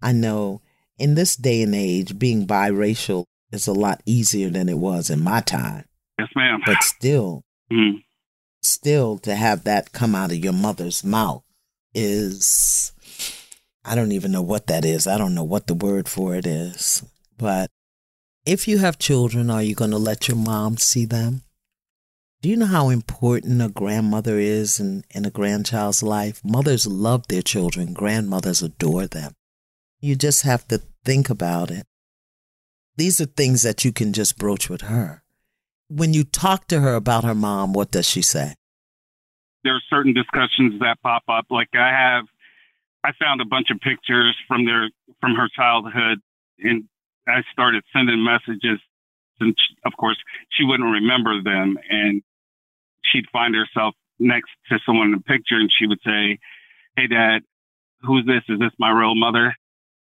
I 0.00 0.12
know 0.12 0.62
in 0.98 1.14
this 1.14 1.36
day 1.36 1.60
and 1.60 1.74
age, 1.74 2.18
being 2.18 2.46
biracial 2.46 3.24
is 3.52 3.66
a 3.66 3.74
lot 3.74 4.00
easier 4.06 4.48
than 4.48 4.70
it 4.70 4.78
was 4.78 5.10
in 5.10 5.22
my 5.22 5.42
time. 5.42 5.84
Yes, 6.18 6.28
ma'am. 6.34 6.62
But 6.64 6.82
still, 6.82 7.42
Mm. 7.70 8.02
still 8.62 9.18
to 9.18 9.34
have 9.34 9.64
that 9.64 9.92
come 9.92 10.14
out 10.14 10.32
of 10.32 10.42
your 10.42 10.54
mother's 10.54 11.04
mouth 11.04 11.42
is, 11.94 12.92
I 13.84 13.94
don't 13.94 14.12
even 14.12 14.32
know 14.32 14.40
what 14.40 14.68
that 14.68 14.86
is. 14.86 15.06
I 15.06 15.18
don't 15.18 15.34
know 15.34 15.44
what 15.44 15.66
the 15.66 15.74
word 15.74 16.08
for 16.08 16.34
it 16.34 16.46
is. 16.46 17.02
But 17.36 17.70
if 18.46 18.68
you 18.68 18.78
have 18.78 18.98
children, 18.98 19.50
are 19.50 19.62
you 19.62 19.74
going 19.74 19.90
to 19.90 19.98
let 19.98 20.28
your 20.28 20.36
mom 20.36 20.76
see 20.76 21.04
them? 21.04 21.42
Do 22.42 22.48
you 22.48 22.56
know 22.56 22.66
how 22.66 22.90
important 22.90 23.62
a 23.62 23.68
grandmother 23.68 24.38
is 24.38 24.78
in, 24.78 25.04
in 25.10 25.24
a 25.24 25.30
grandchild's 25.30 26.02
life? 26.02 26.40
Mothers 26.44 26.86
love 26.86 27.26
their 27.28 27.42
children, 27.42 27.94
grandmothers 27.94 28.62
adore 28.62 29.06
them. 29.06 29.32
You 30.00 30.14
just 30.16 30.42
have 30.42 30.68
to 30.68 30.82
think 31.04 31.30
about 31.30 31.70
it. 31.70 31.86
These 32.96 33.20
are 33.20 33.26
things 33.26 33.62
that 33.62 33.84
you 33.84 33.92
can 33.92 34.12
just 34.12 34.38
broach 34.38 34.68
with 34.68 34.82
her. 34.82 35.22
When 35.88 36.12
you 36.12 36.24
talk 36.24 36.68
to 36.68 36.80
her 36.80 36.94
about 36.94 37.24
her 37.24 37.34
mom, 37.34 37.72
what 37.72 37.90
does 37.90 38.08
she 38.08 38.22
say? 38.22 38.54
there 39.64 39.74
are 39.74 39.82
certain 39.90 40.12
discussions 40.12 40.78
that 40.80 40.98
pop 41.02 41.24
up. 41.28 41.46
Like 41.50 41.70
I 41.74 41.88
have, 41.90 42.26
I 43.02 43.12
found 43.18 43.40
a 43.40 43.46
bunch 43.46 43.68
of 43.70 43.80
pictures 43.80 44.36
from 44.46 44.64
their 44.66 44.90
from 45.20 45.34
her 45.34 45.48
childhood, 45.56 46.20
and 46.60 46.84
I 47.26 47.42
started 47.52 47.84
sending 47.92 48.22
messages. 48.24 48.80
And 49.40 49.54
sh- 49.58 49.74
of 49.84 49.92
course, 49.98 50.18
she 50.50 50.64
wouldn't 50.64 50.88
remember 50.88 51.42
them, 51.42 51.76
and 51.90 52.22
she'd 53.04 53.28
find 53.32 53.54
herself 53.54 53.94
next 54.18 54.50
to 54.68 54.78
someone 54.86 55.08
in 55.08 55.12
the 55.12 55.20
picture, 55.20 55.56
and 55.56 55.70
she 55.76 55.86
would 55.86 56.00
say, 56.04 56.38
"Hey, 56.96 57.08
Dad, 57.08 57.42
who's 58.02 58.24
this? 58.26 58.42
Is 58.48 58.60
this 58.60 58.72
my 58.78 58.90
real 58.90 59.14
mother?" 59.14 59.56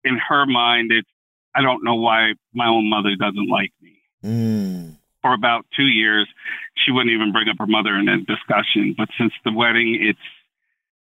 In 0.03 0.17
her 0.17 0.45
mind, 0.45 0.91
it's 0.91 1.09
I 1.53 1.61
don't 1.61 1.83
know 1.83 1.95
why 1.95 2.33
my 2.53 2.67
own 2.67 2.89
mother 2.89 3.15
doesn't 3.15 3.49
like 3.49 3.73
me 3.81 4.01
Mm. 4.23 4.97
for 5.21 5.33
about 5.33 5.65
two 5.75 5.87
years, 5.87 6.27
she 6.75 6.91
wouldn't 6.91 7.13
even 7.13 7.31
bring 7.31 7.49
up 7.49 7.57
her 7.59 7.67
mother 7.67 7.95
in 7.95 8.07
a 8.07 8.17
discussion. 8.21 8.93
But 8.97 9.09
since 9.17 9.33
the 9.43 9.51
wedding, 9.51 9.97
it's 9.99 10.19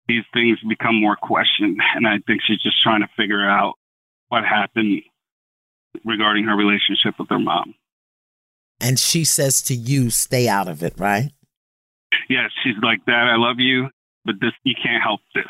these 0.06 0.24
things 0.32 0.58
become 0.68 1.00
more 1.00 1.16
questioned, 1.16 1.80
and 1.94 2.06
I 2.06 2.18
think 2.26 2.42
she's 2.42 2.62
just 2.62 2.82
trying 2.82 3.00
to 3.00 3.08
figure 3.16 3.48
out 3.48 3.78
what 4.28 4.44
happened 4.44 5.02
regarding 6.04 6.44
her 6.44 6.56
relationship 6.56 7.14
with 7.18 7.28
her 7.30 7.38
mom. 7.38 7.74
And 8.80 8.98
she 8.98 9.24
says 9.24 9.62
to 9.62 9.74
you, 9.74 10.10
stay 10.10 10.48
out 10.48 10.68
of 10.68 10.82
it, 10.82 10.94
right? 10.98 11.30
Yes, 12.28 12.50
she's 12.62 12.76
like, 12.82 13.04
Dad, 13.06 13.28
I 13.28 13.36
love 13.36 13.56
you, 13.58 13.88
but 14.24 14.36
this 14.40 14.52
you 14.64 14.74
can't 14.82 15.02
help 15.02 15.20
this. 15.34 15.44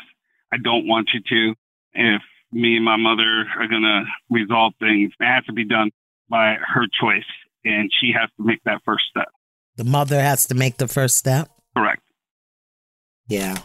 I 0.51 0.57
don't 0.57 0.87
want 0.87 1.09
you 1.13 1.21
to. 1.29 1.55
If 1.93 2.21
me 2.51 2.75
and 2.75 2.85
my 2.85 2.97
mother 2.97 3.45
are 3.57 3.67
gonna 3.67 4.05
resolve 4.29 4.73
things, 4.79 5.11
it 5.19 5.25
has 5.25 5.45
to 5.45 5.53
be 5.53 5.65
done 5.65 5.91
by 6.29 6.55
her 6.55 6.85
choice, 6.99 7.25
and 7.63 7.89
she 7.99 8.11
has 8.17 8.29
to 8.37 8.45
make 8.45 8.63
that 8.65 8.81
first 8.85 9.05
step. 9.09 9.29
The 9.75 9.83
mother 9.83 10.21
has 10.21 10.47
to 10.47 10.55
make 10.55 10.77
the 10.77 10.87
first 10.87 11.17
step. 11.17 11.49
Correct. 11.75 12.01
Yeah. 13.27 13.57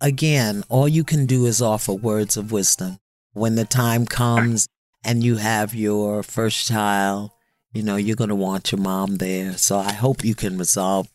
Again, 0.00 0.64
all 0.68 0.88
you 0.88 1.04
can 1.04 1.26
do 1.26 1.46
is 1.46 1.60
offer 1.60 1.92
words 1.92 2.36
of 2.36 2.52
wisdom. 2.52 2.98
When 3.32 3.54
the 3.54 3.64
time 3.64 4.06
comes 4.06 4.66
and 5.04 5.22
you 5.22 5.36
have 5.36 5.74
your 5.74 6.22
first 6.22 6.68
child, 6.68 7.30
you 7.72 7.82
know, 7.82 7.96
you're 7.96 8.16
going 8.16 8.28
to 8.28 8.34
want 8.34 8.72
your 8.72 8.80
mom 8.80 9.16
there. 9.16 9.56
So 9.56 9.78
I 9.78 9.92
hope 9.92 10.24
you 10.24 10.34
can 10.34 10.58
resolve 10.58 11.08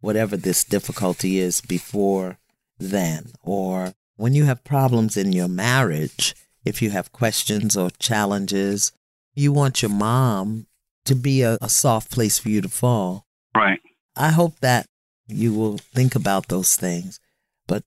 whatever 0.00 0.36
this 0.36 0.64
difficulty 0.64 1.38
is 1.38 1.60
before 1.60 2.38
then. 2.78 3.32
Or 3.42 3.94
when 4.16 4.34
you 4.34 4.44
have 4.44 4.64
problems 4.64 5.16
in 5.16 5.32
your 5.32 5.48
marriage, 5.48 6.34
if 6.64 6.82
you 6.82 6.90
have 6.90 7.12
questions 7.12 7.76
or 7.76 7.90
challenges, 7.98 8.92
you 9.34 9.52
want 9.52 9.82
your 9.82 9.90
mom 9.90 10.66
to 11.04 11.14
be 11.14 11.42
a, 11.42 11.58
a 11.60 11.68
soft 11.68 12.10
place 12.10 12.38
for 12.38 12.48
you 12.48 12.60
to 12.60 12.68
fall. 12.68 13.26
Right. 13.56 13.80
I 14.16 14.30
hope 14.30 14.58
that 14.60 14.86
you 15.26 15.52
will 15.52 15.78
think 15.78 16.14
about 16.14 16.48
those 16.48 16.76
things. 16.76 17.20
But 17.66 17.84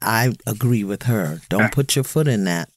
I 0.00 0.34
agree 0.46 0.84
with 0.84 1.04
her. 1.04 1.40
Don't 1.48 1.72
put 1.72 1.96
your 1.96 2.04
foot 2.04 2.28
in 2.28 2.44
that, 2.44 2.68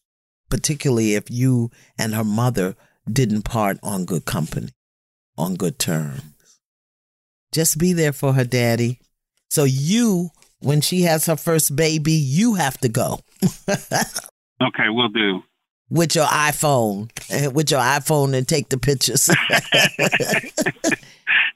particularly 0.50 1.16
if 1.16 1.30
you 1.30 1.72
and 1.98 2.14
her 2.16 2.24
mother 2.24 2.76
didn't 3.12 3.44
part 3.44 3.78
on 3.84 4.06
good 4.06 4.26
company, 4.26 4.72
on 5.38 5.56
good 5.56 5.78
terms. 5.80 6.22
Just 7.52 7.78
be 7.78 7.94
there 7.94 8.14
for 8.14 8.34
her, 8.34 8.44
daddy. 8.44 9.00
So 9.50 9.64
you, 9.64 10.30
when 10.60 10.82
she 10.82 11.04
has 11.04 11.26
her 11.28 11.36
first 11.38 11.76
baby, 11.76 12.14
you 12.14 12.56
have 12.56 12.78
to 12.80 12.90
go 12.90 13.20
Okay, 14.62 14.88
we'll 14.90 15.10
do. 15.10 15.44
with 15.90 16.16
your 16.16 16.26
iPhone, 16.26 17.10
with 17.54 17.72
your 17.72 17.80
iPhone 17.82 18.34
and 18.36 18.48
take 18.48 18.70
the 18.70 18.78
pictures. 18.78 19.30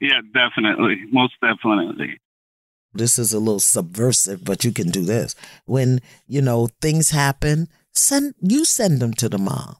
yeah, 0.01 0.21
definitely. 0.33 0.97
Most 1.11 1.33
definitely. 1.41 2.17
this 2.93 3.17
is 3.19 3.33
a 3.33 3.39
little 3.39 3.59
subversive, 3.59 4.43
but 4.43 4.63
you 4.63 4.71
can 4.71 4.89
do 4.89 5.03
this. 5.03 5.35
When, 5.65 6.01
you 6.27 6.41
know, 6.41 6.67
things 6.81 7.09
happen, 7.11 7.67
send 7.99 8.35
you 8.41 8.65
send 8.65 8.99
them 8.99 9.13
to 9.15 9.29
the 9.29 9.37
mom. 9.37 9.75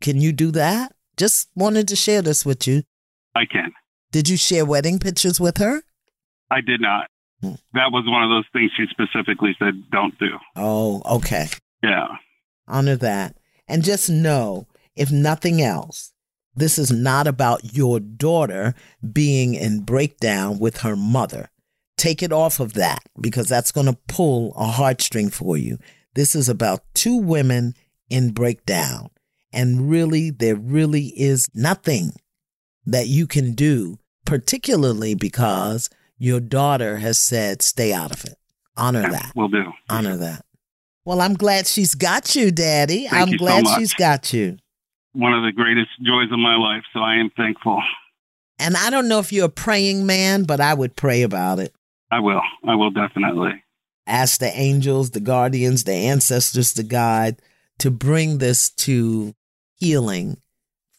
Can 0.00 0.20
you 0.20 0.32
do 0.32 0.50
that? 0.52 0.94
Just 1.16 1.48
wanted 1.54 1.88
to 1.88 1.96
share 1.96 2.22
this 2.22 2.44
with 2.46 2.66
you. 2.66 2.82
I 3.34 3.44
can. 3.46 3.72
Did 4.12 4.28
you 4.28 4.36
share 4.36 4.64
wedding 4.64 4.98
pictures 4.98 5.40
with 5.40 5.58
her? 5.58 5.82
I 6.50 6.60
did 6.60 6.80
not. 6.80 7.08
Hmm. 7.42 7.54
That 7.74 7.92
was 7.92 8.04
one 8.06 8.22
of 8.22 8.30
those 8.30 8.44
things 8.52 8.70
she 8.76 8.86
specifically 8.90 9.54
said 9.58 9.90
don't 9.90 10.18
do. 10.18 10.38
Oh, 10.54 11.02
okay. 11.16 11.48
Yeah. 11.82 12.06
Honor 12.66 12.96
that. 12.96 13.36
And 13.68 13.82
just 13.84 14.08
know, 14.08 14.66
if 14.94 15.10
nothing 15.10 15.60
else, 15.60 16.12
this 16.54 16.78
is 16.78 16.90
not 16.90 17.26
about 17.26 17.74
your 17.76 18.00
daughter 18.00 18.74
being 19.12 19.54
in 19.54 19.80
breakdown 19.80 20.58
with 20.58 20.78
her 20.78 20.96
mother. 20.96 21.50
take 21.98 22.22
it 22.22 22.32
off 22.32 22.60
of 22.60 22.74
that 22.74 23.00
because 23.20 23.48
that's 23.48 23.72
going 23.72 23.86
to 23.86 23.98
pull 24.06 24.52
a 24.56 24.66
heartstring 24.72 25.32
for 25.32 25.56
you. 25.56 25.78
This 26.16 26.34
is 26.34 26.48
about 26.48 26.80
two 26.94 27.16
women 27.18 27.74
in 28.08 28.30
breakdown. 28.32 29.10
And 29.52 29.88
really, 29.90 30.30
there 30.30 30.56
really 30.56 31.12
is 31.14 31.48
nothing 31.54 32.12
that 32.86 33.06
you 33.06 33.26
can 33.26 33.52
do, 33.52 33.98
particularly 34.24 35.14
because 35.14 35.90
your 36.18 36.40
daughter 36.40 36.96
has 36.96 37.18
said, 37.18 37.60
stay 37.60 37.92
out 37.92 38.12
of 38.12 38.24
it. 38.24 38.36
Honor 38.78 39.02
Yeah, 39.02 39.10
that. 39.10 39.32
Will 39.36 39.48
do. 39.48 39.64
Honor 39.90 40.16
that. 40.16 40.44
Well, 41.04 41.20
I'm 41.20 41.34
glad 41.34 41.66
she's 41.66 41.94
got 41.94 42.34
you, 42.34 42.50
Daddy. 42.50 43.06
Thank 43.08 43.12
I'm 43.12 43.28
you 43.28 43.38
so 43.38 43.44
glad 43.44 43.64
much. 43.64 43.78
she's 43.78 43.94
got 43.94 44.32
you. 44.32 44.56
One 45.12 45.34
of 45.34 45.44
the 45.44 45.52
greatest 45.52 45.90
joys 46.02 46.32
of 46.32 46.38
my 46.38 46.56
life. 46.56 46.82
So 46.92 47.00
I 47.00 47.16
am 47.16 47.30
thankful. 47.36 47.82
And 48.58 48.74
I 48.74 48.88
don't 48.88 49.06
know 49.08 49.18
if 49.18 49.32
you're 49.34 49.46
a 49.46 49.50
praying 49.50 50.06
man, 50.06 50.44
but 50.44 50.60
I 50.62 50.72
would 50.72 50.96
pray 50.96 51.22
about 51.22 51.58
it. 51.58 51.74
I 52.10 52.20
will. 52.20 52.40
I 52.66 52.74
will 52.74 52.90
definitely. 52.90 53.62
Ask 54.06 54.40
the 54.40 54.56
angels, 54.56 55.10
the 55.10 55.20
guardians, 55.20 55.84
the 55.84 55.92
ancestors, 55.92 56.72
the 56.72 56.82
God 56.82 57.36
to 57.78 57.90
bring 57.90 58.38
this 58.38 58.70
to 58.70 59.34
healing 59.74 60.38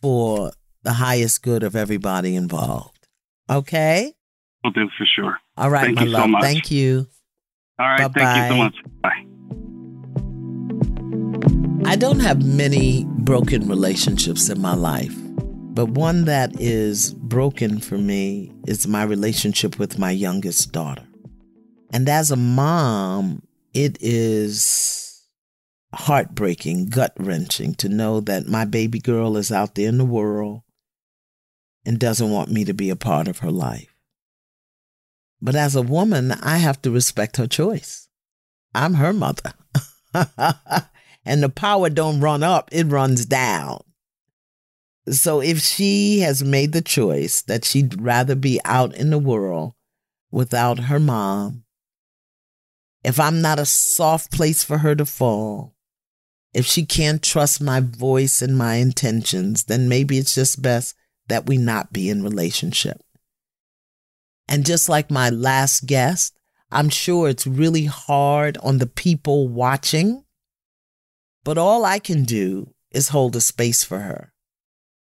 for 0.02 0.52
the 0.84 0.94
highest 0.94 1.42
good 1.42 1.64
of 1.64 1.76
everybody 1.76 2.36
involved. 2.36 3.08
Okay? 3.50 4.14
Will 4.64 4.72
do 4.72 4.88
for 4.98 5.06
sure. 5.06 5.38
All 5.56 5.70
right, 5.70 5.86
Thank 5.86 5.96
my 5.98 6.04
you 6.04 6.12
so 6.12 6.18
love. 6.18 6.30
much. 6.30 6.44
Thank 6.44 6.72
you. 6.72 7.08
All 7.80 7.88
right. 7.88 8.12
Thank 8.14 8.38
you 8.38 8.50
so 8.50 8.58
much. 8.58 8.76
Bye. 9.02 9.24
I 11.90 11.96
don't 11.96 12.20
have 12.20 12.44
many 12.44 13.06
broken 13.08 13.70
relationships 13.70 14.50
in 14.50 14.62
my 14.62 14.74
life, 14.76 15.16
but 15.74 15.90
one 15.90 16.26
that 16.26 16.60
is 16.60 17.14
broken 17.14 17.80
for 17.80 17.98
me 17.98 18.52
is 18.68 18.88
my 18.88 19.04
relationship 19.04 19.80
with 19.80 19.98
my 19.98 20.12
youngest 20.12 20.72
daughter. 20.74 21.07
And 21.91 22.10
as 22.10 22.32
a 22.32 22.36
mom, 22.36 23.44
it 23.74 23.98
is 24.01 25.24
heartbreaking, 25.94 26.88
gut 26.88 27.13
wrenching 27.17 27.75
to 27.75 27.89
know 27.89 28.20
that 28.22 28.48
my 28.48 28.65
baby 28.65 29.00
girl 29.00 29.38
is 29.38 29.51
out 29.51 29.75
there 29.75 29.88
in 29.88 29.98
the 29.98 30.06
world 30.06 30.62
and 31.86 32.00
doesn't 32.00 32.32
want 32.32 32.51
me 32.51 32.65
to 32.65 32.74
be 32.74 32.89
a 32.89 32.96
part 32.96 33.27
of 33.27 33.39
her 33.39 33.51
life. 33.51 33.94
But 35.41 35.56
as 35.56 35.75
a 35.75 35.82
woman, 35.82 36.32
I 36.32 36.58
have 36.58 36.82
to 36.82 36.91
respect 36.91 37.38
her 37.38 37.48
choice. 37.48 38.10
I'm 38.74 38.96
her 38.96 39.13
mother. 39.13 39.53
and 41.25 41.44
the 41.44 41.50
power 41.50 41.89
don't 41.89 42.20
run 42.20 42.44
up, 42.44 42.70
it 42.72 42.88
runs 42.88 43.25
down. 43.25 43.82
So 45.10 45.39
if 45.41 45.60
she 45.60 46.20
has 46.20 46.44
made 46.44 46.74
the 46.74 46.82
choice 46.82 47.41
that 47.44 47.63
she'd 47.63 48.01
rather 48.01 48.36
be 48.36 48.60
out 48.65 48.94
in 48.96 49.10
the 49.10 49.20
world 49.20 49.74
without 50.32 50.79
her 50.79 51.00
mom, 51.00 51.63
if 53.04 53.20
I'm 53.20 53.42
not 53.42 53.60
a 53.60 53.66
soft 53.66 54.32
place 54.32 54.63
for 54.63 54.80
her 54.80 54.96
to 54.96 55.06
fall, 55.06 55.75
if 56.54 56.66
she 56.66 56.86
can't 56.86 57.22
trust 57.22 57.62
my 57.62 57.80
voice 57.80 58.42
and 58.42 58.58
my 58.58 58.75
intentions, 58.75 59.66
then 59.66 59.88
maybe 59.88 60.18
it's 60.18 60.36
just 60.36 60.62
best 60.62 60.96
that 61.27 61.46
we 61.46 61.58
not 61.58 61.94
be 61.94 62.10
in 62.10 62.24
relationship. 62.24 63.01
And 64.48 64.66
just 64.66 64.89
like 64.89 65.12
my 65.12 65.30
last 65.30 65.86
guest, 65.86 66.34
I'm 66.72 66.89
sure 66.89 67.30
it's 67.30 67.48
really 67.48 67.86
hard 67.86 68.58
on 68.58 68.77
the 68.77 68.88
people 68.88 69.48
watching, 69.48 70.24
but 71.44 71.58
all 71.58 71.86
I 71.86 72.00
can 72.00 72.24
do 72.24 72.74
is 72.92 73.10
hold 73.10 73.36
a 73.36 73.42
space 73.42 73.84
for 73.84 74.00
her 74.00 74.34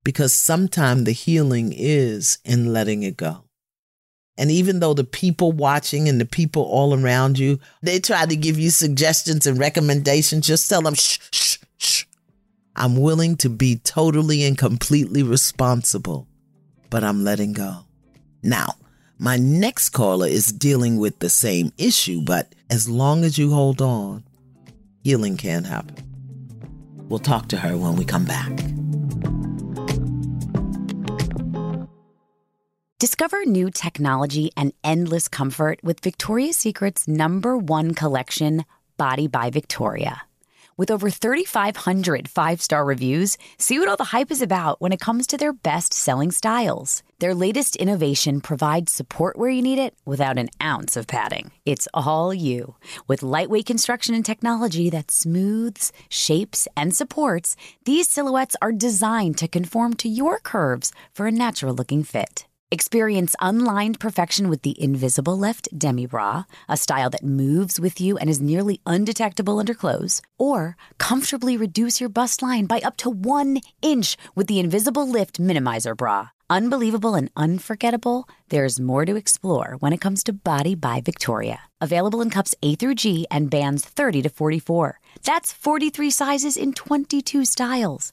because 0.04 0.32
sometimes 0.32 1.04
the 1.04 1.12
healing 1.12 1.72
is 1.74 2.38
in 2.44 2.72
letting 2.72 3.02
it 3.02 3.16
go. 3.16 3.45
And 4.38 4.50
even 4.50 4.80
though 4.80 4.94
the 4.94 5.04
people 5.04 5.52
watching 5.52 6.08
and 6.08 6.20
the 6.20 6.26
people 6.26 6.62
all 6.62 6.94
around 6.94 7.38
you, 7.38 7.58
they 7.82 7.98
try 7.98 8.26
to 8.26 8.36
give 8.36 8.58
you 8.58 8.70
suggestions 8.70 9.46
and 9.46 9.58
recommendations, 9.58 10.46
just 10.46 10.68
tell 10.68 10.82
them, 10.82 10.94
shh, 10.94 11.18
shh, 11.32 11.58
shh. 11.78 12.04
I'm 12.74 13.00
willing 13.00 13.36
to 13.38 13.48
be 13.48 13.76
totally 13.76 14.44
and 14.44 14.58
completely 14.58 15.22
responsible, 15.22 16.28
but 16.90 17.02
I'm 17.02 17.24
letting 17.24 17.54
go. 17.54 17.86
Now, 18.42 18.74
my 19.18 19.38
next 19.38 19.90
caller 19.90 20.26
is 20.26 20.52
dealing 20.52 20.98
with 20.98 21.18
the 21.20 21.30
same 21.30 21.72
issue, 21.78 22.20
but 22.22 22.54
as 22.68 22.86
long 22.86 23.24
as 23.24 23.38
you 23.38 23.50
hold 23.50 23.80
on, 23.80 24.24
healing 25.02 25.38
can 25.38 25.64
happen. 25.64 25.96
We'll 27.08 27.18
talk 27.20 27.48
to 27.48 27.56
her 27.56 27.78
when 27.78 27.96
we 27.96 28.04
come 28.04 28.26
back. 28.26 28.52
Discover 32.98 33.44
new 33.44 33.70
technology 33.70 34.52
and 34.56 34.72
endless 34.82 35.28
comfort 35.28 35.80
with 35.82 36.00
Victoria's 36.00 36.56
Secret's 36.56 37.06
number 37.06 37.58
one 37.58 37.92
collection, 37.92 38.64
Body 38.96 39.26
by 39.26 39.50
Victoria. 39.50 40.22
With 40.78 40.90
over 40.90 41.10
3,500 41.10 42.26
five 42.26 42.62
star 42.62 42.86
reviews, 42.86 43.36
see 43.58 43.78
what 43.78 43.88
all 43.88 43.98
the 43.98 44.12
hype 44.16 44.30
is 44.30 44.40
about 44.40 44.80
when 44.80 44.92
it 44.92 45.00
comes 45.00 45.26
to 45.26 45.36
their 45.36 45.52
best 45.52 45.92
selling 45.92 46.30
styles. 46.30 47.02
Their 47.18 47.34
latest 47.34 47.76
innovation 47.76 48.40
provides 48.40 48.92
support 48.92 49.36
where 49.36 49.50
you 49.50 49.60
need 49.60 49.78
it 49.78 49.94
without 50.06 50.38
an 50.38 50.48
ounce 50.62 50.96
of 50.96 51.06
padding. 51.06 51.50
It's 51.66 51.88
all 51.92 52.32
you. 52.32 52.76
With 53.06 53.22
lightweight 53.22 53.66
construction 53.66 54.14
and 54.14 54.24
technology 54.24 54.88
that 54.88 55.10
smooths, 55.10 55.92
shapes, 56.08 56.66
and 56.74 56.96
supports, 56.96 57.56
these 57.84 58.08
silhouettes 58.08 58.56
are 58.62 58.72
designed 58.72 59.36
to 59.36 59.48
conform 59.48 59.92
to 59.96 60.08
your 60.08 60.38
curves 60.38 60.92
for 61.12 61.26
a 61.26 61.30
natural 61.30 61.74
looking 61.74 62.02
fit. 62.02 62.46
Experience 62.72 63.36
unlined 63.40 64.00
perfection 64.00 64.48
with 64.48 64.62
the 64.62 64.74
Invisible 64.82 65.38
Lift 65.38 65.68
Demi 65.78 66.04
Bra, 66.04 66.46
a 66.68 66.76
style 66.76 67.10
that 67.10 67.22
moves 67.22 67.78
with 67.78 68.00
you 68.00 68.18
and 68.18 68.28
is 68.28 68.40
nearly 68.40 68.80
undetectable 68.84 69.60
under 69.60 69.72
clothes. 69.72 70.20
Or 70.36 70.76
comfortably 70.98 71.56
reduce 71.56 72.00
your 72.00 72.08
bust 72.08 72.42
line 72.42 72.64
by 72.66 72.80
up 72.80 72.96
to 72.96 73.10
one 73.10 73.60
inch 73.82 74.16
with 74.34 74.48
the 74.48 74.58
Invisible 74.58 75.08
Lift 75.08 75.38
Minimizer 75.38 75.96
Bra. 75.96 76.30
Unbelievable 76.50 77.14
and 77.14 77.30
unforgettable, 77.36 78.28
there's 78.48 78.80
more 78.80 79.04
to 79.04 79.14
explore 79.14 79.76
when 79.78 79.92
it 79.92 80.00
comes 80.00 80.24
to 80.24 80.32
Body 80.32 80.74
by 80.74 81.00
Victoria. 81.00 81.60
Available 81.80 82.20
in 82.20 82.30
cups 82.30 82.52
A 82.64 82.74
through 82.74 82.96
G 82.96 83.28
and 83.30 83.48
bands 83.48 83.84
30 83.84 84.22
to 84.22 84.28
44. 84.28 84.98
That's 85.22 85.52
43 85.52 86.10
sizes 86.10 86.56
in 86.56 86.72
22 86.72 87.44
styles. 87.44 88.12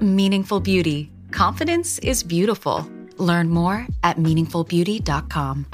Meaningful 0.00 0.60
Beauty. 0.60 1.10
Confidence 1.30 1.98
is 1.98 2.22
beautiful. 2.22 2.88
Learn 3.16 3.50
more 3.50 3.86
at 4.02 4.16
meaningfulbeauty.com. 4.16 5.66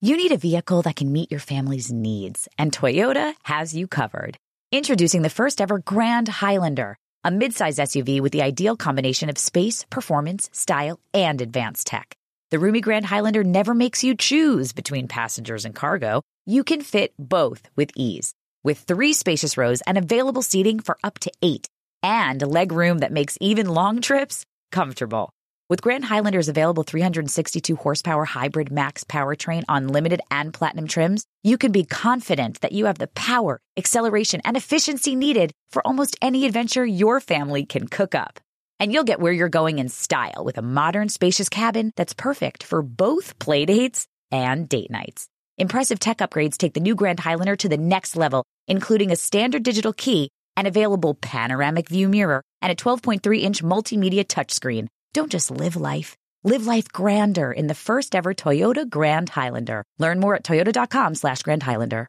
You 0.00 0.16
need 0.16 0.32
a 0.32 0.36
vehicle 0.36 0.82
that 0.82 0.96
can 0.96 1.12
meet 1.12 1.30
your 1.30 1.38
family's 1.38 1.92
needs, 1.92 2.48
and 2.58 2.72
Toyota 2.72 3.34
has 3.44 3.72
you 3.72 3.86
covered. 3.86 4.36
Introducing 4.72 5.22
the 5.22 5.30
first 5.30 5.60
ever 5.60 5.78
Grand 5.78 6.28
Highlander, 6.28 6.96
a 7.22 7.30
midsize 7.30 7.78
SUV 7.78 8.20
with 8.20 8.32
the 8.32 8.42
ideal 8.42 8.76
combination 8.76 9.30
of 9.30 9.38
space, 9.38 9.84
performance, 9.90 10.50
style, 10.52 10.98
and 11.14 11.40
advanced 11.40 11.86
tech. 11.86 12.16
The 12.50 12.58
roomy 12.58 12.80
Grand 12.80 13.06
Highlander 13.06 13.44
never 13.44 13.74
makes 13.74 14.02
you 14.02 14.16
choose 14.16 14.72
between 14.72 15.06
passengers 15.06 15.64
and 15.64 15.74
cargo. 15.74 16.22
You 16.46 16.64
can 16.64 16.80
fit 16.82 17.12
both 17.16 17.68
with 17.76 17.92
ease. 17.94 18.34
With 18.64 18.78
three 18.78 19.12
spacious 19.12 19.56
rows 19.56 19.82
and 19.82 19.96
available 19.96 20.42
seating 20.42 20.80
for 20.80 20.98
up 21.04 21.18
to 21.20 21.30
eight, 21.42 21.68
and 22.02 22.42
leg 22.42 22.72
room 22.72 22.98
that 22.98 23.12
makes 23.12 23.38
even 23.40 23.68
long 23.68 24.00
trips 24.00 24.44
comfortable. 24.70 25.30
With 25.72 25.80
Grand 25.80 26.04
Highlander's 26.04 26.50
available 26.50 26.82
362 26.82 27.76
horsepower 27.76 28.26
hybrid 28.26 28.70
max 28.70 29.04
powertrain 29.04 29.62
on 29.68 29.88
limited 29.88 30.20
and 30.30 30.52
platinum 30.52 30.86
trims, 30.86 31.24
you 31.42 31.56
can 31.56 31.72
be 31.72 31.84
confident 31.84 32.60
that 32.60 32.72
you 32.72 32.84
have 32.84 32.98
the 32.98 33.06
power, 33.06 33.58
acceleration, 33.78 34.42
and 34.44 34.54
efficiency 34.56 35.14
needed 35.14 35.50
for 35.70 35.80
almost 35.86 36.18
any 36.20 36.44
adventure 36.44 36.84
your 36.84 37.20
family 37.20 37.64
can 37.64 37.88
cook 37.88 38.14
up. 38.14 38.38
And 38.80 38.92
you'll 38.92 39.04
get 39.04 39.18
where 39.18 39.32
you're 39.32 39.48
going 39.48 39.78
in 39.78 39.88
style 39.88 40.44
with 40.44 40.58
a 40.58 40.62
modern, 40.62 41.08
spacious 41.08 41.48
cabin 41.48 41.92
that's 41.96 42.12
perfect 42.12 42.64
for 42.64 42.82
both 42.82 43.38
play 43.38 43.64
dates 43.64 44.06
and 44.30 44.68
date 44.68 44.90
nights. 44.90 45.26
Impressive 45.56 45.98
tech 45.98 46.18
upgrades 46.18 46.58
take 46.58 46.74
the 46.74 46.80
new 46.80 46.94
Grand 46.94 47.20
Highlander 47.20 47.56
to 47.56 47.68
the 47.68 47.76
next 47.76 48.16
level, 48.16 48.44
including 48.68 49.10
a 49.10 49.16
standard 49.16 49.62
digital 49.62 49.92
key, 49.92 50.28
an 50.56 50.66
available 50.66 51.14
panoramic 51.14 51.88
view 51.88 52.08
mirror, 52.08 52.42
and 52.60 52.72
a 52.72 52.76
12.3 52.76 53.40
inch 53.40 53.62
multimedia 53.62 54.24
touchscreen. 54.24 54.88
Don't 55.12 55.30
just 55.30 55.50
live 55.50 55.76
life, 55.76 56.16
Live 56.44 56.66
life 56.66 56.88
grander 56.88 57.52
in 57.52 57.68
the 57.68 57.74
first 57.74 58.16
ever 58.16 58.34
Toyota 58.34 58.88
Grand 58.88 59.28
Highlander. 59.28 59.84
Learn 60.00 60.18
more 60.18 60.34
at 60.34 60.42
toyota.com 60.42 61.14
slash 61.14 61.42
Grand 61.42 61.62
Highlander. 61.62 62.08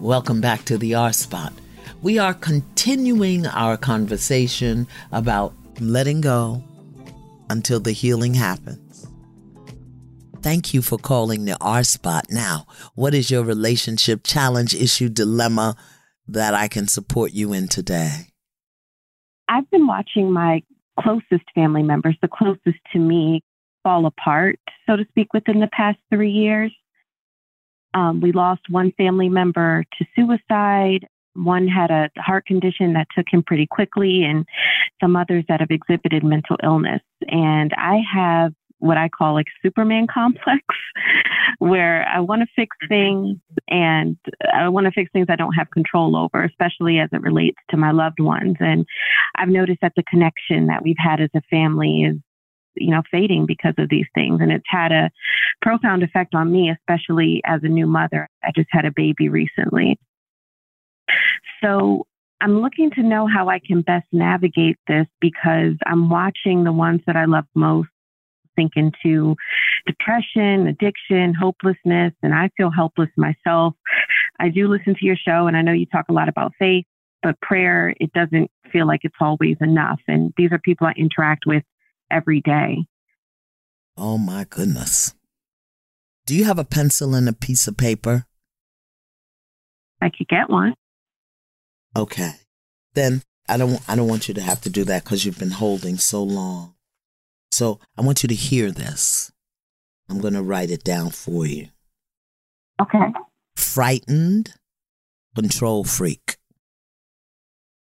Welcome 0.00 0.40
back 0.40 0.64
to 0.64 0.76
the 0.76 0.96
R 0.96 1.12
Spot. 1.12 1.52
We 2.02 2.18
are 2.18 2.34
continuing 2.34 3.46
our 3.46 3.76
conversation 3.76 4.88
about 5.12 5.54
letting 5.78 6.20
go 6.20 6.64
until 7.48 7.78
the 7.78 7.92
healing 7.92 8.34
happens. 8.34 8.83
Thank 10.44 10.74
you 10.74 10.82
for 10.82 10.98
calling 10.98 11.46
the 11.46 11.56
R 11.58 11.82
Spot. 11.82 12.26
Now, 12.28 12.66
what 12.94 13.14
is 13.14 13.30
your 13.30 13.42
relationship 13.42 14.20
challenge, 14.24 14.74
issue, 14.74 15.08
dilemma 15.08 15.74
that 16.28 16.52
I 16.52 16.68
can 16.68 16.86
support 16.86 17.32
you 17.32 17.54
in 17.54 17.66
today? 17.66 18.26
I've 19.48 19.70
been 19.70 19.86
watching 19.86 20.30
my 20.30 20.62
closest 21.00 21.44
family 21.54 21.82
members, 21.82 22.18
the 22.20 22.28
closest 22.28 22.76
to 22.92 22.98
me, 22.98 23.40
fall 23.84 24.04
apart, 24.04 24.60
so 24.86 24.96
to 24.96 25.06
speak, 25.08 25.32
within 25.32 25.60
the 25.60 25.70
past 25.72 25.96
three 26.12 26.32
years. 26.32 26.74
Um, 27.94 28.20
we 28.20 28.32
lost 28.32 28.68
one 28.68 28.92
family 28.98 29.30
member 29.30 29.86
to 29.98 30.04
suicide. 30.14 31.08
One 31.32 31.66
had 31.66 31.90
a 31.90 32.10
heart 32.18 32.44
condition 32.44 32.92
that 32.92 33.06
took 33.16 33.28
him 33.30 33.44
pretty 33.44 33.66
quickly, 33.66 34.24
and 34.24 34.44
some 35.00 35.16
others 35.16 35.46
that 35.48 35.60
have 35.60 35.70
exhibited 35.70 36.22
mental 36.22 36.58
illness. 36.62 37.00
And 37.28 37.72
I 37.78 38.02
have 38.14 38.52
what 38.84 38.98
I 38.98 39.08
call 39.08 39.32
like 39.32 39.46
Superman 39.62 40.06
complex, 40.12 40.62
where 41.58 42.06
I 42.06 42.20
want 42.20 42.42
to 42.42 42.46
fix 42.54 42.76
mm-hmm. 42.82 42.92
things 42.92 43.38
and 43.68 44.16
I 44.52 44.68
want 44.68 44.84
to 44.84 44.92
fix 44.92 45.10
things 45.12 45.26
I 45.30 45.36
don't 45.36 45.54
have 45.54 45.70
control 45.70 46.16
over, 46.16 46.44
especially 46.44 46.98
as 46.98 47.08
it 47.12 47.22
relates 47.22 47.58
to 47.70 47.78
my 47.78 47.92
loved 47.92 48.20
ones. 48.20 48.56
And 48.60 48.84
I've 49.36 49.48
noticed 49.48 49.80
that 49.80 49.92
the 49.96 50.02
connection 50.02 50.66
that 50.66 50.82
we've 50.82 50.96
had 50.98 51.20
as 51.20 51.30
a 51.34 51.40
family 51.50 52.02
is 52.02 52.16
you 52.76 52.90
know, 52.90 53.02
fading 53.08 53.46
because 53.46 53.74
of 53.78 53.88
these 53.88 54.06
things. 54.16 54.40
And 54.40 54.50
it's 54.50 54.64
had 54.66 54.90
a 54.90 55.08
profound 55.62 56.02
effect 56.02 56.34
on 56.34 56.50
me, 56.50 56.70
especially 56.70 57.40
as 57.44 57.60
a 57.62 57.68
new 57.68 57.86
mother. 57.86 58.28
I 58.42 58.50
just 58.54 58.68
had 58.72 58.84
a 58.84 58.90
baby 58.90 59.28
recently. 59.28 59.96
So 61.62 62.04
I'm 62.40 62.60
looking 62.60 62.90
to 62.92 63.02
know 63.02 63.28
how 63.28 63.48
I 63.48 63.60
can 63.64 63.82
best 63.82 64.06
navigate 64.12 64.76
this 64.88 65.06
because 65.20 65.74
I'm 65.86 66.10
watching 66.10 66.64
the 66.64 66.72
ones 66.72 67.00
that 67.06 67.16
I 67.16 67.26
love 67.26 67.44
most 67.54 67.88
sink 68.56 68.72
into 68.76 69.36
depression, 69.86 70.66
addiction, 70.66 71.34
hopelessness, 71.34 72.12
and 72.22 72.34
I 72.34 72.50
feel 72.56 72.70
helpless 72.70 73.10
myself. 73.16 73.74
I 74.38 74.48
do 74.48 74.68
listen 74.68 74.94
to 74.94 75.06
your 75.06 75.16
show 75.16 75.46
and 75.46 75.56
I 75.56 75.62
know 75.62 75.72
you 75.72 75.86
talk 75.86 76.06
a 76.08 76.12
lot 76.12 76.28
about 76.28 76.52
faith, 76.58 76.84
but 77.22 77.40
prayer, 77.40 77.94
it 78.00 78.12
doesn't 78.12 78.50
feel 78.72 78.86
like 78.86 79.00
it's 79.02 79.14
always 79.20 79.56
enough. 79.60 80.00
And 80.08 80.32
these 80.36 80.52
are 80.52 80.58
people 80.58 80.86
I 80.86 80.92
interact 80.96 81.44
with 81.46 81.62
every 82.10 82.40
day. 82.40 82.84
Oh 83.96 84.18
my 84.18 84.44
goodness. 84.48 85.14
Do 86.26 86.34
you 86.34 86.44
have 86.44 86.58
a 86.58 86.64
pencil 86.64 87.14
and 87.14 87.28
a 87.28 87.32
piece 87.32 87.68
of 87.68 87.76
paper? 87.76 88.26
I 90.00 90.10
could 90.10 90.28
get 90.28 90.50
one. 90.50 90.74
Okay. 91.96 92.32
Then 92.94 93.22
I 93.48 93.56
don't 93.56 93.80
I 93.88 93.94
don't 93.94 94.08
want 94.08 94.28
you 94.28 94.34
to 94.34 94.40
have 94.40 94.60
to 94.62 94.70
do 94.70 94.84
that 94.84 95.04
cuz 95.04 95.24
you've 95.24 95.38
been 95.38 95.50
holding 95.50 95.96
so 95.96 96.22
long. 96.22 96.73
So, 97.54 97.78
I 97.96 98.02
want 98.02 98.24
you 98.24 98.28
to 98.30 98.34
hear 98.34 98.72
this. 98.72 99.30
I'm 100.10 100.18
going 100.18 100.34
to 100.34 100.42
write 100.42 100.72
it 100.72 100.82
down 100.82 101.10
for 101.10 101.46
you. 101.46 101.68
Okay. 102.82 103.12
Frightened 103.54 104.54
control 105.36 105.84
freak. 105.84 106.36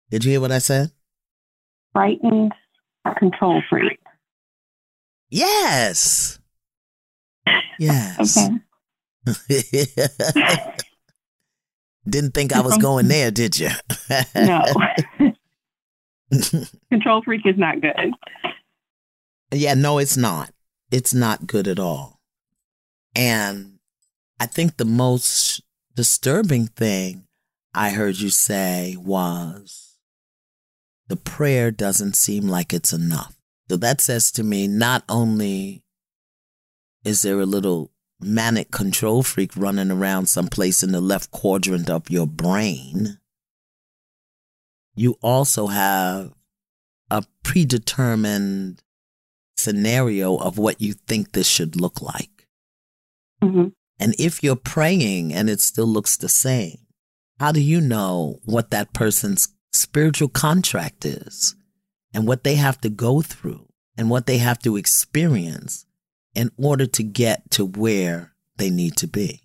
Did 0.10 0.26
you 0.26 0.32
hear 0.32 0.42
what 0.42 0.52
I 0.52 0.58
said? 0.58 0.92
Frightened 1.94 2.52
control 3.18 3.64
freak. 3.70 4.02
Yes. 5.30 6.40
Yes. 7.80 8.38
Okay. 8.38 8.60
Didn't 12.10 12.34
think 12.34 12.52
I 12.52 12.60
was 12.60 12.78
going 12.80 13.08
there, 13.08 13.32
did 13.32 13.58
you? 13.58 13.70
no. 14.36 14.62
control 16.92 17.22
freak 17.24 17.46
is 17.46 17.58
not 17.58 17.80
good. 17.80 18.14
Yeah, 19.54 19.76
no, 19.76 19.98
it's 20.00 20.18
not. 20.18 20.52
It's 20.92 21.14
not 21.14 21.48
good 21.48 21.68
at 21.68 21.80
all. 21.80 22.20
And 23.16 23.80
I 24.40 24.46
think 24.46 24.78
the 24.78 24.86
most 24.86 25.62
disturbing 25.96 26.68
thing 26.68 27.28
I 27.74 27.92
heard 27.92 28.18
you 28.18 28.30
say 28.30 28.96
was 29.00 29.98
the 31.08 31.16
prayer 31.16 31.72
doesn't 31.72 32.16
seem 32.16 32.48
like 32.48 32.74
it's 32.74 32.94
enough. 32.94 33.36
So 33.70 33.78
that 33.78 34.02
says 34.02 34.32
to 34.34 34.44
me, 34.44 34.68
not 34.68 35.04
only 35.10 35.84
is 37.04 37.22
there 37.22 37.40
a 37.40 37.46
little 37.46 37.92
manic 38.20 38.72
control 38.72 39.24
freak 39.24 39.56
running 39.56 39.92
around 39.92 40.28
someplace 40.28 40.84
in 40.84 40.92
the 40.92 41.02
left 41.02 41.32
quadrant 41.32 41.90
of 41.90 42.10
your 42.10 42.28
brain, 42.28 43.20
you 44.96 45.18
also 45.22 45.68
have 45.68 46.34
a 47.10 47.24
predetermined 47.44 48.82
scenario 49.58 50.36
of 50.38 50.58
what 50.58 50.82
you 50.82 50.94
think 50.94 51.32
this 51.32 51.48
should 51.48 51.80
look 51.80 52.02
like. 52.02 52.48
Mm-hmm. 53.44 53.70
And 54.00 54.16
if 54.18 54.44
you're 54.44 54.56
praying 54.56 55.34
and 55.34 55.50
it 55.50 55.62
still 55.62 55.86
looks 55.86 56.18
the 56.18 56.30
same, 56.30 56.78
how 57.40 57.52
do 57.52 57.62
you 57.62 57.82
know 57.82 58.40
what 58.44 58.72
that 58.72 58.94
person's 58.94 59.50
spiritual 59.72 60.30
contract 60.30 61.06
is 61.06 61.56
and 62.14 62.28
what 62.28 62.44
they 62.44 62.56
have 62.56 62.80
to 62.82 62.90
go 62.90 63.22
through 63.22 63.68
and 63.98 64.10
what 64.10 64.26
they 64.26 64.38
have 64.38 64.60
to 64.60 64.78
experience 64.78 65.86
in 66.36 66.52
order 66.58 66.86
to 66.86 67.04
get 67.04 67.50
to 67.52 67.66
where 67.66 68.34
they 68.58 68.70
need 68.70 68.98
to 68.98 69.08
be? 69.08 69.42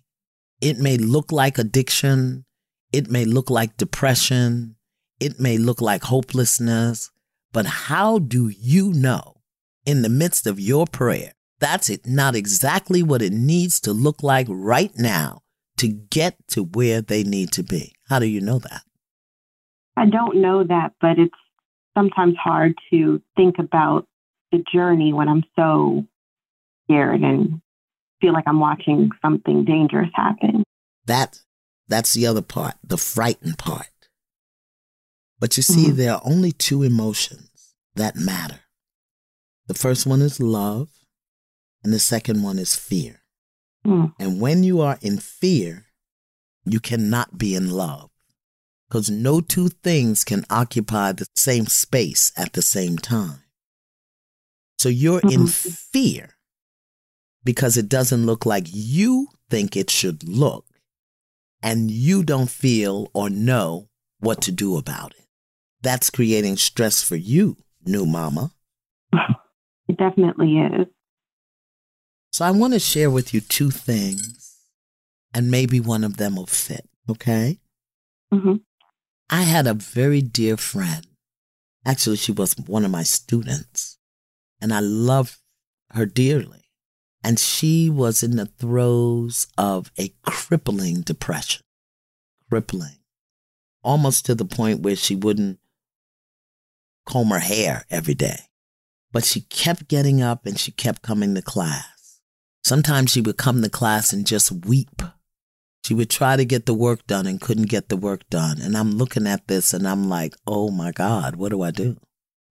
It 0.61 0.77
may 0.77 0.97
look 0.97 1.31
like 1.31 1.57
addiction. 1.57 2.45
It 2.91 3.09
may 3.09 3.25
look 3.25 3.49
like 3.49 3.77
depression. 3.77 4.75
It 5.19 5.39
may 5.39 5.57
look 5.57 5.81
like 5.81 6.03
hopelessness. 6.03 7.11
But 7.51 7.65
how 7.65 8.19
do 8.19 8.49
you 8.49 8.93
know 8.93 9.38
in 9.85 10.01
the 10.01 10.09
midst 10.09 10.47
of 10.47 10.59
your 10.59 10.85
prayer. 10.85 11.33
That's 11.59 11.89
it, 11.89 12.05
not 12.05 12.35
exactly 12.35 13.03
what 13.03 13.21
it 13.21 13.33
needs 13.33 13.79
to 13.81 13.91
look 13.91 14.23
like 14.23 14.47
right 14.49 14.91
now 14.97 15.41
to 15.77 15.87
get 15.87 16.35
to 16.49 16.63
where 16.63 17.01
they 17.01 17.23
need 17.23 17.51
to 17.53 17.63
be. 17.63 17.93
How 18.07 18.19
do 18.19 18.25
you 18.25 18.41
know 18.41 18.59
that? 18.59 18.83
I 19.97 20.05
don't 20.05 20.41
know 20.41 20.63
that, 20.63 20.93
but 21.01 21.19
it's 21.19 21.35
sometimes 21.97 22.35
hard 22.37 22.75
to 22.91 23.21
think 23.35 23.55
about 23.59 24.07
the 24.51 24.63
journey 24.73 25.13
when 25.13 25.27
I'm 25.27 25.43
so 25.57 26.05
scared 26.85 27.21
and 27.21 27.61
feel 28.21 28.33
like 28.33 28.45
I'm 28.47 28.59
watching 28.59 29.09
something 29.21 29.65
dangerous 29.65 30.09
happen. 30.13 30.63
That 31.05 31.41
that's 31.87 32.13
the 32.13 32.27
other 32.27 32.41
part, 32.41 32.75
the 32.83 32.97
frightened 32.97 33.57
part. 33.57 33.87
But 35.39 35.57
you 35.57 35.63
see, 35.63 35.87
mm-hmm. 35.87 35.97
there 35.97 36.13
are 36.13 36.21
only 36.23 36.51
two 36.51 36.83
emotions 36.83 37.75
that 37.95 38.15
matter. 38.15 38.59
The 39.69 39.75
first 39.75 40.07
one 40.07 40.23
is 40.23 40.39
love, 40.39 40.89
and 41.83 41.93
the 41.93 41.99
second 41.99 42.41
one 42.41 42.57
is 42.57 42.75
fear. 42.75 43.21
Mm. 43.85 44.13
And 44.19 44.41
when 44.41 44.63
you 44.63 44.81
are 44.81 44.97
in 44.99 45.19
fear, 45.19 45.85
you 46.65 46.79
cannot 46.79 47.37
be 47.37 47.53
in 47.53 47.69
love 47.69 48.09
because 48.87 49.11
no 49.11 49.41
two 49.41 49.69
things 49.69 50.23
can 50.23 50.43
occupy 50.49 51.11
the 51.11 51.27
same 51.35 51.67
space 51.67 52.31
at 52.35 52.53
the 52.53 52.63
same 52.63 52.97
time. 52.97 53.43
So 54.79 54.89
you're 54.89 55.21
mm-hmm. 55.21 55.41
in 55.41 55.47
fear 55.47 56.31
because 57.43 57.77
it 57.77 57.87
doesn't 57.87 58.25
look 58.25 58.47
like 58.47 58.65
you 58.71 59.27
think 59.51 59.77
it 59.77 59.91
should 59.91 60.27
look, 60.27 60.65
and 61.61 61.91
you 61.91 62.23
don't 62.23 62.49
feel 62.49 63.11
or 63.13 63.29
know 63.29 63.89
what 64.19 64.41
to 64.41 64.51
do 64.51 64.77
about 64.77 65.11
it. 65.11 65.27
That's 65.83 66.09
creating 66.09 66.57
stress 66.57 67.03
for 67.03 67.17
you, 67.17 67.57
new 67.85 68.07
mama. 68.07 68.51
It 69.99 70.03
definitely 70.03 70.57
is. 70.57 70.87
So 72.31 72.45
I 72.45 72.51
want 72.51 72.73
to 72.73 72.79
share 72.79 73.09
with 73.09 73.33
you 73.33 73.41
two 73.41 73.69
things, 73.69 74.55
and 75.33 75.51
maybe 75.51 75.79
one 75.79 76.03
of 76.03 76.17
them 76.17 76.35
will 76.35 76.45
fit, 76.45 76.87
okay? 77.09 77.59
Mm-hmm. 78.33 78.55
I 79.29 79.41
had 79.41 79.67
a 79.67 79.73
very 79.73 80.21
dear 80.21 80.57
friend. 80.57 81.05
Actually, 81.85 82.17
she 82.17 82.31
was 82.31 82.55
one 82.65 82.85
of 82.85 82.91
my 82.91 83.03
students, 83.03 83.97
and 84.61 84.73
I 84.73 84.79
loved 84.79 85.37
her 85.91 86.05
dearly. 86.05 86.65
And 87.23 87.37
she 87.37 87.89
was 87.89 88.23
in 88.23 88.37
the 88.37 88.45
throes 88.45 89.47
of 89.57 89.91
a 89.99 90.13
crippling 90.25 91.01
depression, 91.01 91.63
crippling, 92.49 92.99
almost 93.83 94.25
to 94.27 94.35
the 94.35 94.45
point 94.45 94.81
where 94.81 94.95
she 94.95 95.15
wouldn't 95.15 95.59
comb 97.05 97.29
her 97.29 97.39
hair 97.39 97.85
every 97.89 98.13
day. 98.13 98.48
But 99.11 99.25
she 99.25 99.41
kept 99.41 99.87
getting 99.87 100.21
up 100.21 100.45
and 100.45 100.59
she 100.59 100.71
kept 100.71 101.01
coming 101.01 101.35
to 101.35 101.41
class. 101.41 102.21
Sometimes 102.63 103.11
she 103.11 103.21
would 103.21 103.37
come 103.37 103.61
to 103.61 103.69
class 103.69 104.13
and 104.13 104.27
just 104.27 104.51
weep. 104.51 105.01
She 105.85 105.93
would 105.93 106.09
try 106.09 106.35
to 106.35 106.45
get 106.45 106.65
the 106.65 106.73
work 106.73 107.07
done 107.07 107.25
and 107.25 107.41
couldn't 107.41 107.69
get 107.69 107.89
the 107.89 107.97
work 107.97 108.29
done. 108.29 108.61
And 108.61 108.77
I'm 108.77 108.91
looking 108.91 109.25
at 109.25 109.47
this 109.47 109.73
and 109.73 109.87
I'm 109.87 110.09
like, 110.09 110.35
oh 110.45 110.69
my 110.69 110.91
God, 110.91 111.35
what 111.35 111.49
do 111.49 111.61
I 111.61 111.71
do? 111.71 111.97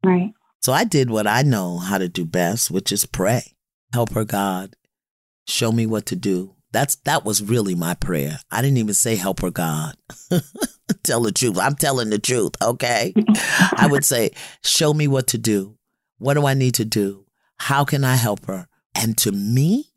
Right. 0.05 0.33
So 0.61 0.73
I 0.73 0.85
did 0.85 1.11
what 1.11 1.27
I 1.27 1.43
know 1.43 1.79
how 1.79 1.99
to 1.99 2.09
do 2.09 2.25
best, 2.25 2.71
which 2.71 2.91
is 2.91 3.07
pray. 3.07 3.55
Help 3.93 4.11
her, 4.15 4.25
God. 4.25 4.75
Show 5.47 5.73
me 5.73 5.87
what 5.87 6.07
to 6.07 6.17
do. 6.17 6.57
That's 6.73 6.97
that 7.05 7.25
was 7.25 7.43
really 7.43 7.75
my 7.75 7.95
prayer. 7.95 8.41
I 8.51 8.61
didn't 8.61 8.79
even 8.79 8.95
say 8.95 9.17
help 9.17 9.41
her, 9.41 9.51
God. 9.51 9.95
Tell 11.03 11.23
the 11.23 11.33
truth. 11.33 11.59
I'm 11.59 11.77
telling 11.77 12.11
the 12.11 12.19
truth, 12.19 12.53
okay? 12.61 13.15
I 13.77 13.89
would 13.91 14.05
say, 14.05 14.33
show 14.63 14.93
me 14.93 15.09
what 15.09 15.29
to 15.29 15.39
do. 15.39 15.78
What 16.19 16.35
do 16.35 16.47
I 16.47 16.55
need 16.55 16.75
to 16.75 16.85
do? 16.85 17.27
How 17.59 17.85
can 17.85 18.05
I 18.05 18.17
help 18.17 18.47
her? 18.47 18.69
And 18.95 19.17
to 19.19 19.33
me, 19.33 19.93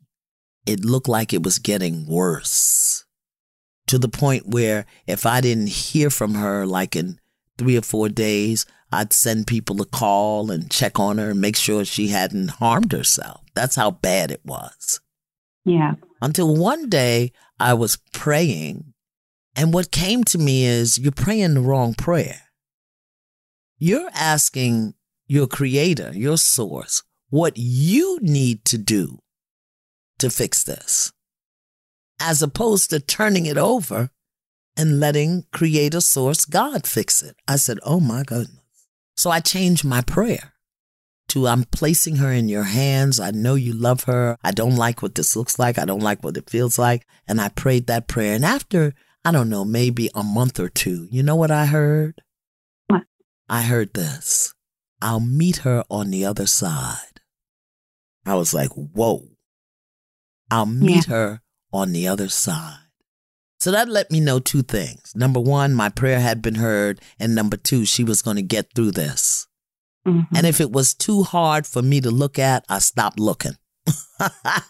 it 0.66 0.84
looked 0.84 1.08
like 1.08 1.32
it 1.32 1.42
was 1.42 1.58
getting 1.58 2.06
worse 2.06 3.04
to 3.88 3.98
the 3.98 4.08
point 4.08 4.46
where 4.46 4.86
if 5.06 5.26
I 5.26 5.40
didn't 5.40 5.68
hear 5.68 6.08
from 6.08 6.34
her 6.34 6.64
like 6.66 6.96
in 6.96 7.18
three 7.58 7.76
or 7.76 7.82
four 7.82 8.08
days, 8.08 8.64
I'd 8.92 9.12
send 9.12 9.46
people 9.46 9.80
a 9.80 9.86
call 9.86 10.50
and 10.50 10.70
check 10.70 11.00
on 11.00 11.18
her 11.18 11.30
and 11.30 11.40
make 11.40 11.56
sure 11.56 11.84
she 11.84 12.08
hadn't 12.08 12.52
harmed 12.52 12.92
herself. 12.92 13.40
That's 13.54 13.76
how 13.76 13.90
bad 13.90 14.30
it 14.30 14.42
was. 14.44 15.00
Yeah. 15.64 15.94
Until 16.20 16.54
one 16.54 16.88
day 16.88 17.32
I 17.58 17.74
was 17.74 17.98
praying, 18.12 18.92
and 19.56 19.72
what 19.72 19.90
came 19.90 20.24
to 20.24 20.38
me 20.38 20.64
is 20.64 20.98
you're 20.98 21.12
praying 21.12 21.54
the 21.54 21.60
wrong 21.60 21.94
prayer. 21.94 22.42
You're 23.78 24.10
asking 24.14 24.94
your 25.26 25.46
creator, 25.46 26.12
your 26.14 26.38
source, 26.38 27.02
what 27.30 27.54
you 27.56 28.18
need 28.20 28.64
to 28.66 28.78
do 28.78 29.18
to 30.18 30.30
fix 30.30 30.62
this, 30.62 31.12
as 32.20 32.42
opposed 32.42 32.90
to 32.90 33.00
turning 33.00 33.46
it 33.46 33.58
over 33.58 34.10
and 34.76 35.00
letting 35.00 35.44
creator 35.52 36.00
source 36.00 36.44
God 36.44 36.86
fix 36.86 37.22
it. 37.22 37.36
I 37.46 37.56
said, 37.56 37.78
Oh 37.84 38.00
my 38.00 38.22
goodness. 38.22 38.58
So 39.16 39.30
I 39.30 39.40
changed 39.40 39.84
my 39.84 40.00
prayer 40.00 40.52
to 41.28 41.46
I'm 41.46 41.64
placing 41.64 42.16
her 42.16 42.32
in 42.32 42.48
your 42.48 42.64
hands. 42.64 43.20
I 43.20 43.30
know 43.30 43.54
you 43.54 43.72
love 43.72 44.04
her. 44.04 44.36
I 44.42 44.50
don't 44.50 44.76
like 44.76 45.02
what 45.02 45.14
this 45.14 45.36
looks 45.36 45.58
like. 45.58 45.78
I 45.78 45.84
don't 45.84 46.00
like 46.00 46.22
what 46.22 46.36
it 46.36 46.50
feels 46.50 46.78
like. 46.78 47.06
And 47.26 47.40
I 47.40 47.48
prayed 47.48 47.86
that 47.86 48.08
prayer. 48.08 48.34
And 48.34 48.44
after, 48.44 48.94
I 49.24 49.32
don't 49.32 49.48
know, 49.48 49.64
maybe 49.64 50.10
a 50.14 50.22
month 50.22 50.60
or 50.60 50.68
two, 50.68 51.08
you 51.10 51.22
know 51.22 51.36
what 51.36 51.50
I 51.50 51.66
heard? 51.66 52.20
What? 52.88 53.02
I 53.48 53.62
heard 53.62 53.94
this. 53.94 54.54
I'll 55.02 55.20
meet 55.20 55.58
her 55.58 55.84
on 55.90 56.10
the 56.10 56.24
other 56.24 56.46
side. 56.46 57.20
I 58.24 58.36
was 58.36 58.54
like, 58.54 58.70
whoa. 58.70 59.24
I'll 60.48 60.64
meet 60.64 61.08
yeah. 61.08 61.14
her 61.14 61.42
on 61.72 61.92
the 61.92 62.06
other 62.06 62.28
side. 62.28 62.78
So 63.58 63.72
that 63.72 63.88
let 63.88 64.12
me 64.12 64.20
know 64.20 64.38
two 64.38 64.62
things. 64.62 65.12
Number 65.14 65.40
one, 65.40 65.74
my 65.74 65.88
prayer 65.88 66.20
had 66.20 66.40
been 66.40 66.54
heard. 66.54 67.00
And 67.18 67.34
number 67.34 67.56
two, 67.56 67.84
she 67.84 68.04
was 68.04 68.22
going 68.22 68.36
to 68.36 68.42
get 68.42 68.74
through 68.74 68.92
this. 68.92 69.48
Mm-hmm. 70.06 70.36
And 70.36 70.46
if 70.46 70.60
it 70.60 70.70
was 70.70 70.94
too 70.94 71.24
hard 71.24 71.66
for 71.66 71.82
me 71.82 72.00
to 72.00 72.10
look 72.10 72.38
at, 72.38 72.64
I 72.68 72.78
stopped 72.78 73.18
looking. 73.18 73.56
I 74.20 74.62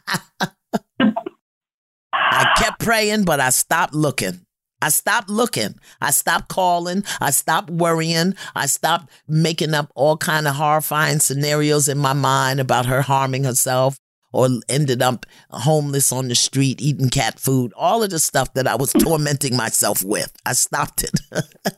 kept 2.57 2.81
praying, 2.81 3.25
but 3.25 3.39
I 3.39 3.51
stopped 3.51 3.95
looking. 3.95 4.47
I 4.83 4.89
stopped 4.89 5.31
looking. 5.31 5.77
I 6.01 6.11
stopped 6.11 6.49
calling. 6.49 7.05
I 7.21 7.31
stopped 7.31 7.71
worrying. 7.71 8.35
I 8.57 8.67
stopped 8.67 9.11
making 9.29 9.75
up 9.75 9.93
all 9.95 10.17
kind 10.17 10.49
of 10.49 10.57
horrifying 10.57 11.21
scenarios 11.21 11.89
in 11.89 11.99
my 11.99 12.15
mind 12.15 12.59
about 12.59 12.87
her 12.87 13.01
harming 13.01 13.45
herself 13.45 13.97
or 14.33 14.49
ended 14.69 15.01
up 15.01 15.25
homeless 15.51 16.11
on 16.11 16.27
the 16.27 16.35
street 16.35 16.83
eating 16.83 17.11
cat 17.11 17.39
food, 17.39 17.73
all 17.77 18.03
of 18.03 18.11
the 18.11 18.19
stuff 18.19 18.53
that 18.55 18.67
I 18.67 18.75
was 18.75 18.93
tormenting 18.99 19.57
myself 19.57 20.03
with. 20.03 20.33
I 20.45 20.55
stopped 20.55 21.05
it. 21.05 21.21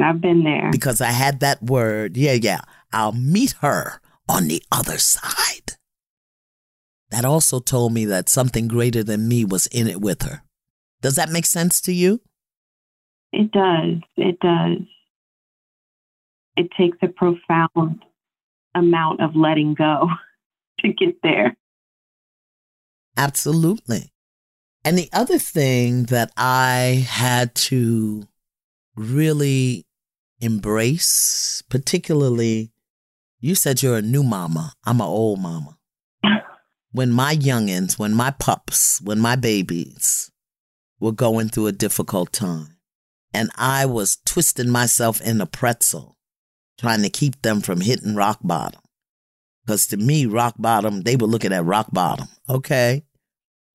I've 0.00 0.20
been 0.20 0.44
there. 0.44 0.70
Because 0.70 1.00
I 1.00 1.10
had 1.10 1.40
that 1.40 1.60
word. 1.62 2.16
Yeah, 2.16 2.34
yeah. 2.34 2.60
I'll 2.92 3.12
meet 3.12 3.54
her 3.60 4.00
on 4.28 4.46
the 4.46 4.62
other 4.70 4.98
side. 4.98 5.72
That 7.10 7.24
also 7.24 7.58
told 7.58 7.92
me 7.92 8.04
that 8.04 8.28
something 8.28 8.68
greater 8.68 9.02
than 9.02 9.26
me 9.26 9.44
was 9.44 9.66
in 9.66 9.88
it 9.88 10.00
with 10.00 10.22
her. 10.22 10.42
Does 11.02 11.16
that 11.16 11.30
make 11.30 11.46
sense 11.46 11.80
to 11.82 11.92
you? 11.92 12.20
It 13.36 13.52
does. 13.52 13.98
It 14.16 14.40
does. 14.40 14.78
It 16.56 16.70
takes 16.70 16.96
a 17.02 17.08
profound 17.08 18.02
amount 18.74 19.20
of 19.20 19.36
letting 19.36 19.74
go 19.74 20.08
to 20.80 20.88
get 20.88 21.20
there. 21.22 21.54
Absolutely. 23.14 24.10
And 24.86 24.96
the 24.96 25.10
other 25.12 25.38
thing 25.38 26.04
that 26.04 26.30
I 26.34 27.06
had 27.06 27.54
to 27.56 28.26
really 28.94 29.84
embrace, 30.40 31.62
particularly, 31.68 32.72
you 33.38 33.54
said 33.54 33.82
you're 33.82 33.98
a 33.98 34.02
new 34.02 34.22
mama. 34.22 34.72
I'm 34.86 35.02
an 35.02 35.06
old 35.06 35.40
mama. 35.40 35.76
When 36.92 37.12
my 37.12 37.36
youngins, 37.36 37.98
when 37.98 38.14
my 38.14 38.30
pups, 38.30 39.02
when 39.02 39.18
my 39.18 39.36
babies 39.36 40.30
were 40.98 41.12
going 41.12 41.50
through 41.50 41.66
a 41.66 41.72
difficult 41.72 42.32
time, 42.32 42.75
and 43.32 43.50
I 43.56 43.86
was 43.86 44.18
twisting 44.24 44.70
myself 44.70 45.20
in 45.20 45.40
a 45.40 45.46
pretzel, 45.46 46.16
trying 46.78 47.02
to 47.02 47.10
keep 47.10 47.42
them 47.42 47.60
from 47.60 47.80
hitting 47.80 48.14
rock 48.14 48.38
bottom. 48.42 48.80
Because 49.64 49.86
to 49.88 49.96
me, 49.96 50.26
rock 50.26 50.54
bottom, 50.58 51.02
they 51.02 51.16
were 51.16 51.26
looking 51.26 51.52
at 51.52 51.64
rock 51.64 51.88
bottom. 51.92 52.28
Okay. 52.48 53.04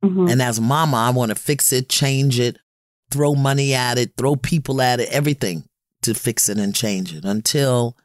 Mm-hmm. 0.04 0.30
And 0.30 0.42
as 0.42 0.60
mama, 0.60 0.98
I 0.98 1.10
want 1.12 1.30
to 1.30 1.36
fix 1.36 1.72
it, 1.74 1.90
change 1.90 2.40
it, 2.40 2.58
throw 3.12 3.36
money 3.36 3.74
at 3.74 3.98
it, 3.98 4.14
throw 4.18 4.36
people 4.36 4.82
at 4.82 5.00
it, 5.00 5.10
everything 5.12 5.66
to 6.02 6.14
fix 6.14 6.50
it 6.50 6.58
and 6.58 6.74
change 6.74 7.14
it 7.14 7.26
until 7.26 7.98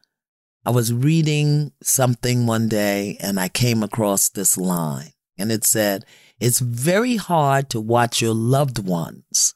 I 0.66 0.70
was 0.70 0.92
reading 0.92 1.72
something 1.82 2.46
one 2.46 2.68
day 2.68 3.16
and 3.20 3.38
I 3.38 3.48
came 3.48 3.82
across 3.82 4.28
this 4.28 4.58
line 4.58 5.12
and 5.38 5.52
it 5.52 5.64
said, 5.64 6.04
it's 6.40 6.58
very 6.58 7.16
hard 7.16 7.70
to 7.70 7.80
watch 7.80 8.20
your 8.20 8.34
loved 8.34 8.84
ones 8.84 9.54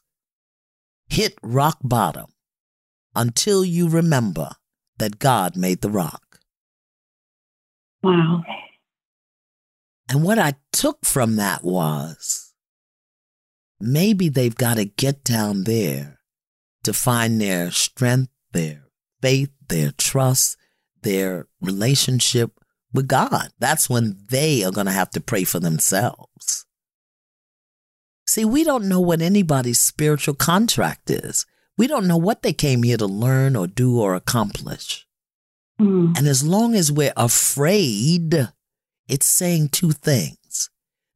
hit 1.11 1.37
rock 1.43 1.77
bottom 1.83 2.27
until 3.13 3.65
you 3.65 3.89
remember 3.89 4.51
that 4.97 5.19
God 5.19 5.57
made 5.57 5.81
the 5.81 5.89
rock. 5.89 6.39
Wow. 8.01 8.43
And 10.07 10.23
what 10.23 10.39
I 10.39 10.53
took 10.71 11.05
from 11.05 11.35
that 11.35 11.65
was 11.65 12.53
maybe 13.77 14.29
they've 14.29 14.55
got 14.55 14.75
to 14.75 14.85
get 14.85 15.25
down 15.25 15.65
there 15.65 16.19
to 16.83 16.93
find 16.93 17.41
their 17.41 17.71
strength, 17.71 18.31
their 18.53 18.85
faith, 19.21 19.51
their 19.67 19.91
trust, 19.91 20.55
their 21.01 21.47
relationship 21.59 22.57
with 22.93 23.09
God. 23.09 23.49
That's 23.59 23.89
when 23.89 24.17
they 24.29 24.63
are 24.63 24.71
going 24.71 24.87
to 24.87 24.93
have 24.93 25.09
to 25.11 25.19
pray 25.19 25.43
for 25.43 25.59
themselves. 25.59 26.65
See, 28.31 28.45
we 28.45 28.63
don't 28.63 28.87
know 28.87 29.01
what 29.01 29.21
anybody's 29.21 29.81
spiritual 29.81 30.35
contract 30.35 31.09
is. 31.09 31.45
We 31.77 31.85
don't 31.85 32.07
know 32.07 32.15
what 32.15 32.43
they 32.43 32.53
came 32.53 32.83
here 32.83 32.95
to 32.95 33.05
learn 33.05 33.57
or 33.57 33.67
do 33.67 33.99
or 33.99 34.15
accomplish. 34.15 35.05
Mm. 35.81 36.17
And 36.17 36.25
as 36.29 36.41
long 36.41 36.73
as 36.73 36.93
we're 36.93 37.11
afraid 37.17 38.47
it's 39.09 39.25
saying 39.25 39.67
two 39.73 39.91
things 39.91 40.69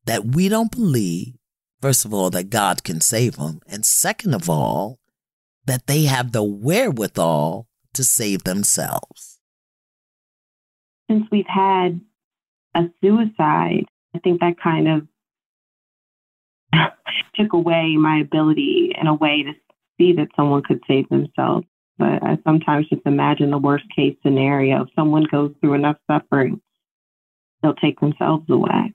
that 0.03 0.25
we 0.35 0.49
don't 0.49 0.69
believe, 0.69 1.35
first 1.81 2.03
of 2.03 2.13
all, 2.13 2.29
that 2.31 2.49
God 2.49 2.83
can 2.83 2.99
save 2.99 3.37
them, 3.37 3.61
and 3.65 3.85
second 3.85 4.33
of 4.33 4.49
all, 4.49 4.99
that 5.63 5.87
they 5.87 6.03
have 6.03 6.33
the 6.33 6.43
wherewithal 6.43 7.69
to 7.93 8.03
save 8.03 8.43
themselves. 8.43 9.39
Since 11.09 11.27
we've 11.31 11.47
had 11.47 12.01
a 12.75 12.89
suicide, 12.99 13.85
I 14.13 14.19
think 14.19 14.41
that 14.41 14.59
kind 14.61 14.89
of 14.89 15.07
took 17.35 17.53
away 17.53 17.95
my 17.97 18.19
ability 18.19 18.93
in 18.99 19.07
a 19.07 19.13
way 19.13 19.43
to 19.43 19.53
see 19.97 20.13
that 20.13 20.27
someone 20.35 20.63
could 20.63 20.81
save 20.87 21.07
themselves. 21.09 21.65
But 21.97 22.21
I 22.23 22.37
sometimes 22.43 22.89
just 22.89 23.05
imagine 23.05 23.51
the 23.51 23.57
worst 23.57 23.85
case 23.95 24.17
scenario. 24.21 24.83
If 24.83 24.89
someone 24.95 25.25
goes 25.31 25.53
through 25.61 25.75
enough 25.75 25.97
suffering 26.11 26.61
they'll 27.65 27.73
take 27.73 27.99
themselves 27.99 28.45
away. 28.49 28.93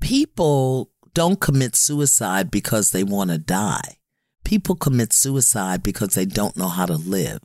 People 0.00 0.90
don't 1.12 1.40
commit 1.40 1.76
suicide 1.76 2.50
because 2.50 2.90
they 2.90 3.04
want 3.04 3.30
to 3.30 3.38
die. 3.38 3.98
People 4.44 4.74
commit 4.74 5.12
suicide 5.12 5.82
because 5.82 6.14
they 6.14 6.26
don't 6.26 6.56
know 6.56 6.68
how 6.68 6.86
to 6.86 6.96
live. 6.96 7.40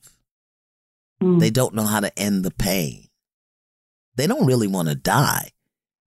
Mm. 1.22 1.40
They 1.40 1.50
don't 1.50 1.74
know 1.74 1.86
how 1.86 2.00
to 2.00 2.18
end 2.18 2.44
the 2.44 2.52
pain. 2.52 3.08
They 4.16 4.28
don't 4.28 4.46
really 4.46 4.68
want 4.68 4.90
to 4.90 4.96
die. 4.96 5.50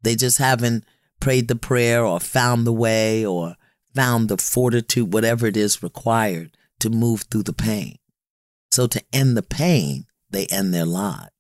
They 0.03 0.17
just 0.17 0.39
haven't 0.39 0.85
prayed 1.23 1.47
the 1.47 1.55
prayer 1.55 2.05
or 2.05 2.19
found 2.19 2.67
the 2.67 2.73
way 2.73 3.25
or 3.25 3.55
found 3.95 4.29
the 4.29 4.37
fortitude, 4.37 5.13
whatever 5.13 5.47
it 5.47 5.57
is 5.57 5.81
required 5.81 6.57
to 6.81 6.91
move 6.91 7.23
through 7.31 7.45
the 7.45 7.53
pain. 7.53 7.97
So 8.73 8.89
to 8.89 9.01
end 9.13 9.37
the 9.37 9.43
pain, 9.45 10.07
they 10.31 10.47
end 10.47 10.75
their 10.75 10.85
lives. 10.85 11.31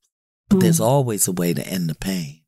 But 0.48 0.58
mm. 0.58 0.60
there's 0.60 0.78
always 0.78 1.26
a 1.26 1.32
way 1.32 1.52
to 1.52 1.66
end 1.66 1.90
the 1.90 1.96
pain. 1.96 2.42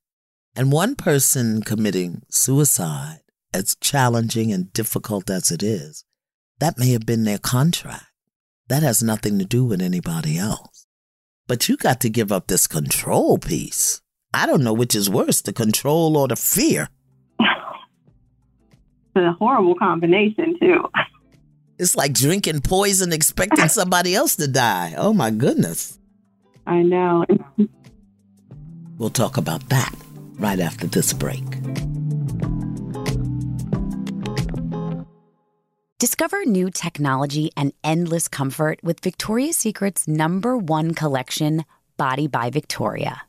And 0.55 0.71
one 0.71 0.95
person 0.95 1.63
committing 1.63 2.23
suicide, 2.31 3.23
as 3.53 3.75
challenging 3.81 4.53
and 4.53 4.73
difficult 4.73 5.29
as 5.29 5.51
it 5.51 5.65
is, 5.65 6.05
that 6.61 6.79
may 6.79 6.93
have 6.93 7.05
been 7.05 7.25
their 7.25 7.39
contract. 7.39 8.13
That 8.69 8.85
has 8.85 9.03
nothing 9.03 9.41
to 9.41 9.45
do 9.45 9.65
with 9.65 9.83
anybody 9.83 10.39
else. 10.39 10.87
But 11.49 11.69
you 11.69 11.77
got 11.77 12.01
to 12.03 12.09
give 12.09 12.31
up 12.31 12.47
this 12.47 12.69
control 12.69 13.39
piece. 13.39 14.03
I 14.33 14.47
don't 14.47 14.63
know 14.63 14.73
which 14.73 14.95
is 14.95 15.11
worse, 15.11 15.43
the 15.43 15.53
control 15.53 16.17
or 16.17 16.29
the 16.29 16.37
fear. 16.37 16.89
It's 19.17 19.25
a 19.25 19.33
horrible 19.33 19.75
combination, 19.75 20.59
too. 20.59 20.89
It's 21.79 21.97
like 21.97 22.13
drinking 22.13 22.61
poison, 22.61 23.13
expecting 23.13 23.69
somebody 23.69 24.15
else 24.15 24.37
to 24.37 24.47
die. 24.47 24.95
Oh 24.97 25.13
my 25.13 25.31
goodness. 25.31 25.99
I 26.67 26.83
know. 26.83 27.25
We'll 28.97 29.11
talk 29.11 29.37
about 29.37 29.69
that 29.71 29.95
right 30.39 30.61
after 30.61 30.87
this 30.87 31.13
break. 31.13 31.45
Discover 35.99 36.45
new 36.45 36.71
technology 36.71 37.51
and 37.57 37.73
endless 37.83 38.29
comfort 38.29 38.79
with 38.83 39.01
Victoria's 39.01 39.57
Secret's 39.57 40.07
number 40.07 40.57
one 40.57 40.95
collection, 40.95 41.65
Body 41.97 42.27
by 42.27 42.51
Victoria. 42.51 43.23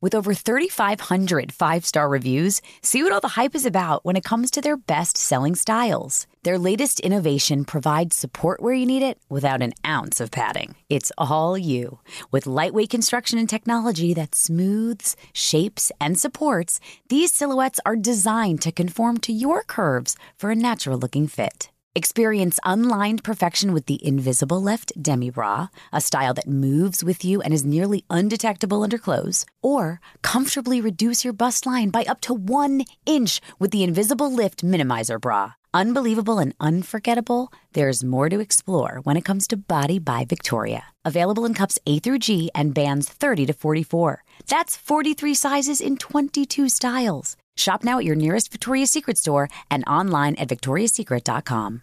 With 0.00 0.14
over 0.14 0.32
3,500 0.32 1.52
five 1.52 1.84
star 1.84 2.08
reviews, 2.08 2.62
see 2.82 3.02
what 3.02 3.12
all 3.12 3.20
the 3.20 3.40
hype 3.40 3.56
is 3.56 3.66
about 3.66 4.04
when 4.04 4.14
it 4.14 4.22
comes 4.22 4.50
to 4.52 4.60
their 4.60 4.76
best 4.76 5.16
selling 5.16 5.56
styles. 5.56 6.28
Their 6.44 6.58
latest 6.58 7.00
innovation 7.00 7.64
provides 7.64 8.14
support 8.14 8.62
where 8.62 8.74
you 8.74 8.86
need 8.86 9.02
it 9.02 9.18
without 9.28 9.60
an 9.60 9.72
ounce 9.84 10.20
of 10.20 10.30
padding. 10.30 10.76
It's 10.88 11.10
all 11.18 11.58
you. 11.58 11.98
With 12.30 12.46
lightweight 12.46 12.90
construction 12.90 13.40
and 13.40 13.48
technology 13.48 14.14
that 14.14 14.36
smooths, 14.36 15.16
shapes, 15.32 15.90
and 16.00 16.16
supports, 16.16 16.78
these 17.08 17.32
silhouettes 17.32 17.80
are 17.84 17.96
designed 17.96 18.62
to 18.62 18.72
conform 18.72 19.18
to 19.18 19.32
your 19.32 19.64
curves 19.64 20.16
for 20.38 20.52
a 20.52 20.56
natural 20.56 20.98
looking 20.98 21.26
fit. 21.26 21.70
Experience 21.98 22.60
unlined 22.64 23.24
perfection 23.24 23.72
with 23.72 23.86
the 23.86 23.98
Invisible 24.06 24.62
Lift 24.62 24.92
Demi 25.02 25.30
Bra, 25.30 25.68
a 25.92 26.00
style 26.00 26.32
that 26.34 26.46
moves 26.46 27.02
with 27.02 27.24
you 27.24 27.42
and 27.42 27.52
is 27.52 27.64
nearly 27.64 28.04
undetectable 28.08 28.84
under 28.84 28.98
clothes. 28.98 29.44
Or 29.62 30.00
comfortably 30.22 30.80
reduce 30.80 31.24
your 31.24 31.32
bust 31.32 31.66
line 31.66 31.88
by 31.88 32.04
up 32.04 32.20
to 32.20 32.32
one 32.32 32.84
inch 33.04 33.40
with 33.58 33.72
the 33.72 33.82
Invisible 33.82 34.30
Lift 34.30 34.62
Minimizer 34.62 35.20
Bra. 35.20 35.54
Unbelievable 35.74 36.38
and 36.38 36.54
unforgettable, 36.60 37.52
there's 37.72 38.04
more 38.04 38.28
to 38.28 38.38
explore 38.38 39.00
when 39.02 39.16
it 39.16 39.24
comes 39.24 39.48
to 39.48 39.56
Body 39.56 39.98
by 39.98 40.24
Victoria. 40.24 40.84
Available 41.04 41.44
in 41.44 41.52
cups 41.52 41.80
A 41.84 41.98
through 41.98 42.20
G 42.20 42.48
and 42.54 42.74
bands 42.74 43.08
30 43.08 43.46
to 43.46 43.52
44. 43.52 44.22
That's 44.46 44.76
43 44.76 45.34
sizes 45.34 45.80
in 45.80 45.96
22 45.96 46.68
styles. 46.68 47.36
Shop 47.56 47.82
now 47.82 47.98
at 47.98 48.04
your 48.04 48.14
nearest 48.14 48.52
Victoria's 48.52 48.92
Secret 48.92 49.18
store 49.18 49.48
and 49.68 49.82
online 49.88 50.36
at 50.36 50.46
victoriassecret.com. 50.46 51.82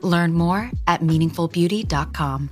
Learn 0.00 0.32
more 0.34 0.70
at 0.86 1.00
meaningfulbeauty.com. 1.00 2.50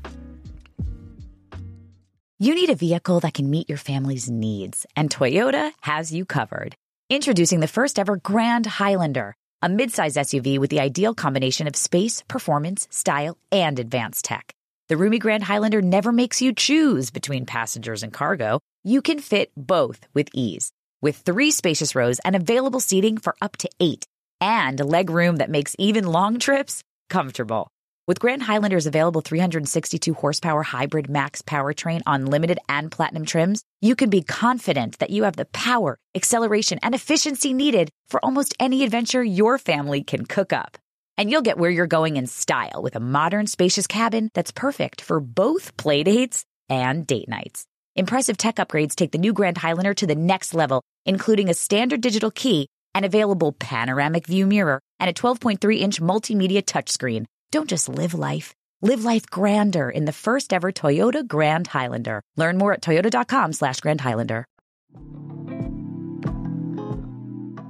You 2.40 2.54
need 2.54 2.70
a 2.70 2.76
vehicle 2.76 3.18
that 3.20 3.34
can 3.34 3.50
meet 3.50 3.68
your 3.68 3.78
family's 3.78 4.30
needs, 4.30 4.86
and 4.94 5.10
Toyota 5.10 5.72
has 5.80 6.12
you 6.12 6.24
covered. 6.24 6.76
Introducing 7.10 7.58
the 7.58 7.66
first 7.66 7.98
ever 7.98 8.16
Grand 8.16 8.64
Highlander, 8.64 9.34
a 9.60 9.68
midsize 9.68 10.16
SUV 10.16 10.58
with 10.60 10.70
the 10.70 10.78
ideal 10.78 11.14
combination 11.14 11.66
of 11.66 11.74
space, 11.74 12.22
performance, 12.28 12.86
style, 12.92 13.36
and 13.50 13.80
advanced 13.80 14.24
tech. 14.24 14.52
The 14.88 14.96
roomy 14.96 15.18
Grand 15.18 15.42
Highlander 15.42 15.82
never 15.82 16.12
makes 16.12 16.40
you 16.40 16.52
choose 16.52 17.10
between 17.10 17.44
passengers 17.44 18.04
and 18.04 18.12
cargo. 18.12 18.60
You 18.84 19.02
can 19.02 19.18
fit 19.18 19.50
both 19.56 20.06
with 20.14 20.28
ease. 20.32 20.70
With 21.02 21.16
three 21.16 21.50
spacious 21.50 21.96
rows 21.96 22.20
and 22.20 22.36
available 22.36 22.80
seating 22.80 23.18
for 23.18 23.34
up 23.42 23.56
to 23.56 23.68
eight, 23.80 24.06
and 24.40 24.78
leg 24.78 25.10
room 25.10 25.36
that 25.36 25.50
makes 25.50 25.74
even 25.78 26.06
long 26.06 26.38
trips 26.38 26.84
comfortable. 27.08 27.70
With 28.08 28.20
Grand 28.20 28.42
Highlander's 28.42 28.86
available 28.86 29.20
362 29.20 30.14
horsepower 30.14 30.62
hybrid 30.62 31.10
max 31.10 31.42
powertrain 31.42 32.00
on 32.06 32.24
limited 32.24 32.58
and 32.66 32.90
platinum 32.90 33.26
trims, 33.26 33.62
you 33.82 33.94
can 33.94 34.08
be 34.08 34.22
confident 34.22 34.98
that 34.98 35.10
you 35.10 35.24
have 35.24 35.36
the 35.36 35.44
power, 35.44 35.98
acceleration, 36.14 36.78
and 36.82 36.94
efficiency 36.94 37.52
needed 37.52 37.90
for 38.08 38.24
almost 38.24 38.54
any 38.58 38.82
adventure 38.82 39.22
your 39.22 39.58
family 39.58 40.02
can 40.02 40.24
cook 40.24 40.54
up. 40.54 40.78
And 41.18 41.30
you'll 41.30 41.42
get 41.42 41.58
where 41.58 41.70
you're 41.70 41.86
going 41.86 42.16
in 42.16 42.26
style 42.26 42.80
with 42.82 42.96
a 42.96 43.00
modern, 43.00 43.46
spacious 43.46 43.86
cabin 43.86 44.30
that's 44.32 44.52
perfect 44.52 45.02
for 45.02 45.20
both 45.20 45.76
playdates 45.76 46.44
and 46.70 47.06
date 47.06 47.28
nights. 47.28 47.66
Impressive 47.94 48.38
tech 48.38 48.56
upgrades 48.56 48.94
take 48.94 49.12
the 49.12 49.18
new 49.18 49.34
Grand 49.34 49.58
Highlander 49.58 49.92
to 49.92 50.06
the 50.06 50.14
next 50.14 50.54
level, 50.54 50.82
including 51.04 51.50
a 51.50 51.54
standard 51.54 52.00
digital 52.00 52.30
key, 52.30 52.68
an 52.94 53.04
available 53.04 53.52
panoramic 53.52 54.26
view 54.26 54.46
mirror, 54.46 54.80
and 55.00 55.10
a 55.10 55.12
12.3 55.12 55.78
inch 55.78 56.00
multimedia 56.00 56.62
touchscreen. 56.62 57.26
Don't 57.50 57.68
just 57.68 57.88
live 57.88 58.14
life. 58.14 58.54
Live 58.80 59.04
life 59.04 59.26
grander 59.28 59.90
in 59.90 60.04
the 60.04 60.12
first 60.12 60.52
ever 60.52 60.70
Toyota 60.70 61.26
Grand 61.26 61.66
Highlander. 61.66 62.22
Learn 62.36 62.58
more 62.58 62.72
at 62.72 62.82
toyota.com 62.82 63.52
slash 63.52 63.80
Grand 63.80 64.00
Highlander. 64.00 64.44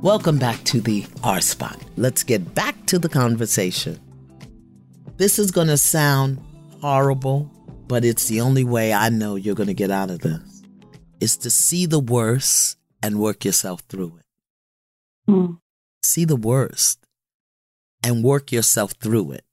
Welcome 0.02 0.38
back 0.38 0.62
to 0.64 0.80
the 0.80 1.06
R 1.24 1.40
Spot. 1.40 1.76
Let's 1.96 2.22
get 2.22 2.54
back 2.54 2.86
to 2.86 2.98
the 3.00 3.08
conversation. 3.08 3.98
This 5.16 5.40
is 5.40 5.50
going 5.50 5.66
to 5.66 5.76
sound 5.76 6.38
horrible, 6.80 7.50
but 7.88 8.04
it's 8.04 8.28
the 8.28 8.42
only 8.42 8.62
way 8.62 8.92
I 8.92 9.08
know 9.08 9.34
you're 9.34 9.56
going 9.56 9.66
to 9.66 9.74
get 9.74 9.90
out 9.90 10.10
of 10.10 10.20
this. 10.20 10.62
Is 11.20 11.36
to 11.38 11.50
see 11.50 11.86
the 11.86 11.98
worst 11.98 12.76
and 13.02 13.18
work 13.18 13.44
yourself 13.44 13.80
through 13.88 14.18
it. 14.18 15.30
Mm. 15.32 15.58
See 16.04 16.24
the 16.24 16.36
worst 16.36 17.07
and 18.02 18.24
work 18.24 18.52
yourself 18.52 18.92
through 18.92 19.32
it. 19.32 19.44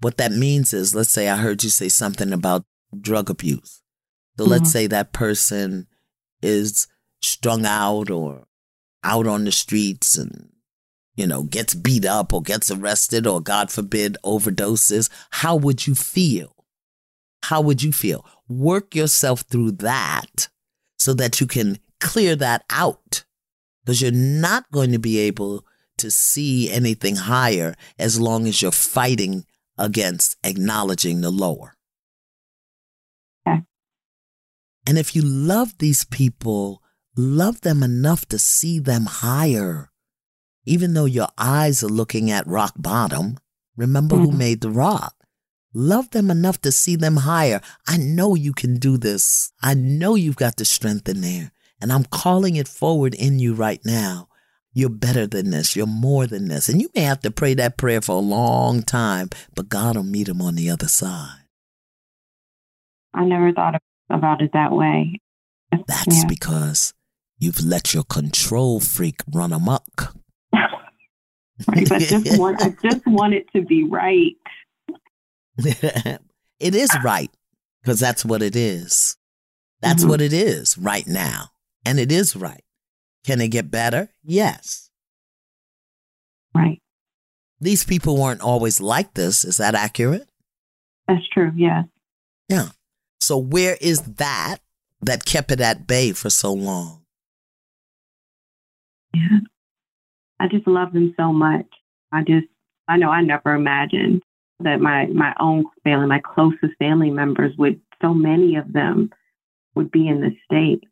What 0.00 0.16
that 0.18 0.32
means 0.32 0.72
is, 0.72 0.94
let's 0.94 1.10
say 1.10 1.28
I 1.28 1.36
heard 1.36 1.64
you 1.64 1.70
say 1.70 1.88
something 1.88 2.32
about 2.32 2.64
drug 2.98 3.30
abuse. 3.30 3.82
So 4.38 4.44
Mhm. 4.46 4.48
let's 4.50 4.70
say 4.70 4.86
that 4.86 5.12
person 5.12 5.86
is 6.42 6.86
strung 7.20 7.66
out 7.66 8.10
or 8.10 8.46
out 9.02 9.26
on 9.26 9.44
the 9.44 9.52
streets 9.52 10.16
and, 10.16 10.50
you 11.16 11.26
know, 11.26 11.42
gets 11.42 11.74
beat 11.74 12.04
up 12.04 12.32
or 12.32 12.42
gets 12.42 12.70
arrested 12.70 13.26
or, 13.26 13.40
God 13.40 13.70
forbid, 13.72 14.16
overdoses. 14.24 15.08
How 15.30 15.56
would 15.56 15.86
you 15.86 15.94
feel? 15.94 16.54
How 17.44 17.60
would 17.60 17.82
you 17.82 17.92
feel? 17.92 18.24
Work 18.48 18.94
yourself 18.94 19.40
through 19.42 19.72
that 19.72 20.48
so 20.98 21.14
that 21.14 21.40
you 21.40 21.46
can 21.46 21.78
clear 22.00 22.36
that 22.36 22.64
out 22.70 23.24
because 23.84 24.00
you're 24.00 24.10
not 24.12 24.70
going 24.70 24.92
to 24.92 24.98
be 24.98 25.18
able 25.18 25.64
to 25.98 26.10
see 26.10 26.70
anything 26.70 27.16
higher 27.16 27.74
as 27.98 28.20
long 28.20 28.46
as 28.46 28.62
you're 28.62 28.70
fighting 28.72 29.44
against 29.76 30.36
acknowledging 30.42 31.20
the 31.20 31.30
lower. 31.30 31.74
Okay. 33.46 33.62
And 34.86 34.98
if 34.98 35.14
you 35.14 35.22
love 35.22 35.78
these 35.78 36.04
people, 36.04 36.82
love 37.16 37.60
them 37.60 37.82
enough 37.82 38.26
to 38.26 38.38
see 38.38 38.78
them 38.78 39.06
higher. 39.06 39.90
Even 40.64 40.94
though 40.94 41.06
your 41.06 41.28
eyes 41.38 41.82
are 41.82 41.88
looking 41.88 42.30
at 42.30 42.46
rock 42.46 42.74
bottom, 42.76 43.38
remember 43.76 44.16
who 44.16 44.32
Mhm. 44.32 44.38
made 44.38 44.60
the 44.60 44.70
rock. 44.70 45.14
Love 45.74 46.10
them 46.10 46.30
enough 46.30 46.60
to 46.62 46.72
see 46.72 46.96
them 46.96 47.18
higher. 47.18 47.60
I 47.86 47.98
know 47.98 48.34
you 48.34 48.52
can 48.52 48.78
do 48.78 48.96
this. 48.96 49.52
I 49.62 49.74
know 49.74 50.14
you've 50.14 50.36
got 50.36 50.56
the 50.56 50.64
strength 50.64 51.08
in 51.08 51.20
there. 51.20 51.52
And 51.80 51.92
I'm 51.92 52.04
calling 52.04 52.56
it 52.56 52.66
forward 52.66 53.14
in 53.14 53.38
you 53.38 53.54
right 53.54 53.80
now. 53.84 54.27
You're 54.78 54.90
better 54.90 55.26
than 55.26 55.50
this. 55.50 55.74
You're 55.74 55.88
more 55.88 56.28
than 56.28 56.46
this. 56.46 56.68
And 56.68 56.80
you 56.80 56.88
may 56.94 57.00
have 57.00 57.18
to 57.22 57.32
pray 57.32 57.52
that 57.54 57.76
prayer 57.76 58.00
for 58.00 58.12
a 58.14 58.20
long 58.20 58.84
time, 58.84 59.28
but 59.56 59.68
God 59.68 59.96
will 59.96 60.04
meet 60.04 60.28
them 60.28 60.40
on 60.40 60.54
the 60.54 60.70
other 60.70 60.86
side. 60.86 61.40
I 63.12 63.24
never 63.24 63.52
thought 63.52 63.82
about 64.08 64.40
it 64.40 64.52
that 64.52 64.70
way. 64.70 65.18
That's 65.88 66.18
Yeah. 66.22 66.28
because 66.28 66.94
you've 67.40 67.60
let 67.64 67.92
your 67.92 68.04
control 68.04 68.78
freak 68.78 69.20
run 69.34 69.52
amok. 69.52 70.14
Right, 71.66 71.90
I 71.90 71.98
just 71.98 72.38
want 72.38 72.62
I 72.62 72.68
just 72.80 73.04
want 73.04 73.34
it 73.34 73.46
to 73.56 73.62
be 73.62 73.82
right. 73.82 74.36
it 75.58 76.20
is 76.76 76.90
right 77.02 77.32
because 77.82 77.98
that's 77.98 78.24
what 78.24 78.42
it 78.42 78.54
is. 78.54 79.16
That's 79.80 80.04
Mhm. 80.04 80.08
what 80.08 80.20
it 80.20 80.32
is 80.32 80.78
right 80.78 81.04
now. 81.08 81.48
And 81.84 81.98
it 81.98 82.12
is 82.12 82.36
right. 82.36 82.62
Can 83.24 83.40
it 83.40 83.48
get 83.48 83.70
better? 83.70 84.08
Yes. 84.22 84.90
Right. 86.54 86.80
These 87.60 87.84
people 87.84 88.16
weren't 88.16 88.40
always 88.40 88.80
like 88.80 89.14
this. 89.14 89.44
Is 89.44 89.56
that 89.56 89.74
accurate? 89.74 90.28
That's 91.06 91.28
true. 91.28 91.52
Yes. 91.56 91.84
Yeah. 92.48 92.68
So 93.20 93.36
where 93.36 93.76
is 93.80 94.00
that 94.02 94.58
that 95.02 95.24
kept 95.24 95.50
it 95.50 95.60
at 95.60 95.86
bay 95.86 96.12
for 96.12 96.30
so 96.30 96.52
long. 96.52 97.02
Yeah. 99.14 99.38
I 100.40 100.48
just 100.48 100.66
love 100.66 100.92
them 100.92 101.14
so 101.16 101.32
much. 101.32 101.66
I 102.12 102.22
just, 102.22 102.46
I 102.86 102.96
know 102.96 103.10
I 103.10 103.22
never 103.22 103.54
imagined 103.54 104.22
that 104.60 104.80
my, 104.80 105.06
my 105.06 105.34
own 105.40 105.64
family, 105.84 106.06
my 106.06 106.20
closest 106.20 106.76
family 106.78 107.10
members 107.10 107.54
would, 107.58 107.80
so 108.02 108.14
many 108.14 108.56
of 108.56 108.72
them 108.72 109.10
would 109.74 109.90
be 109.90 110.08
in 110.08 110.20
this 110.20 110.32
state. 110.44 110.84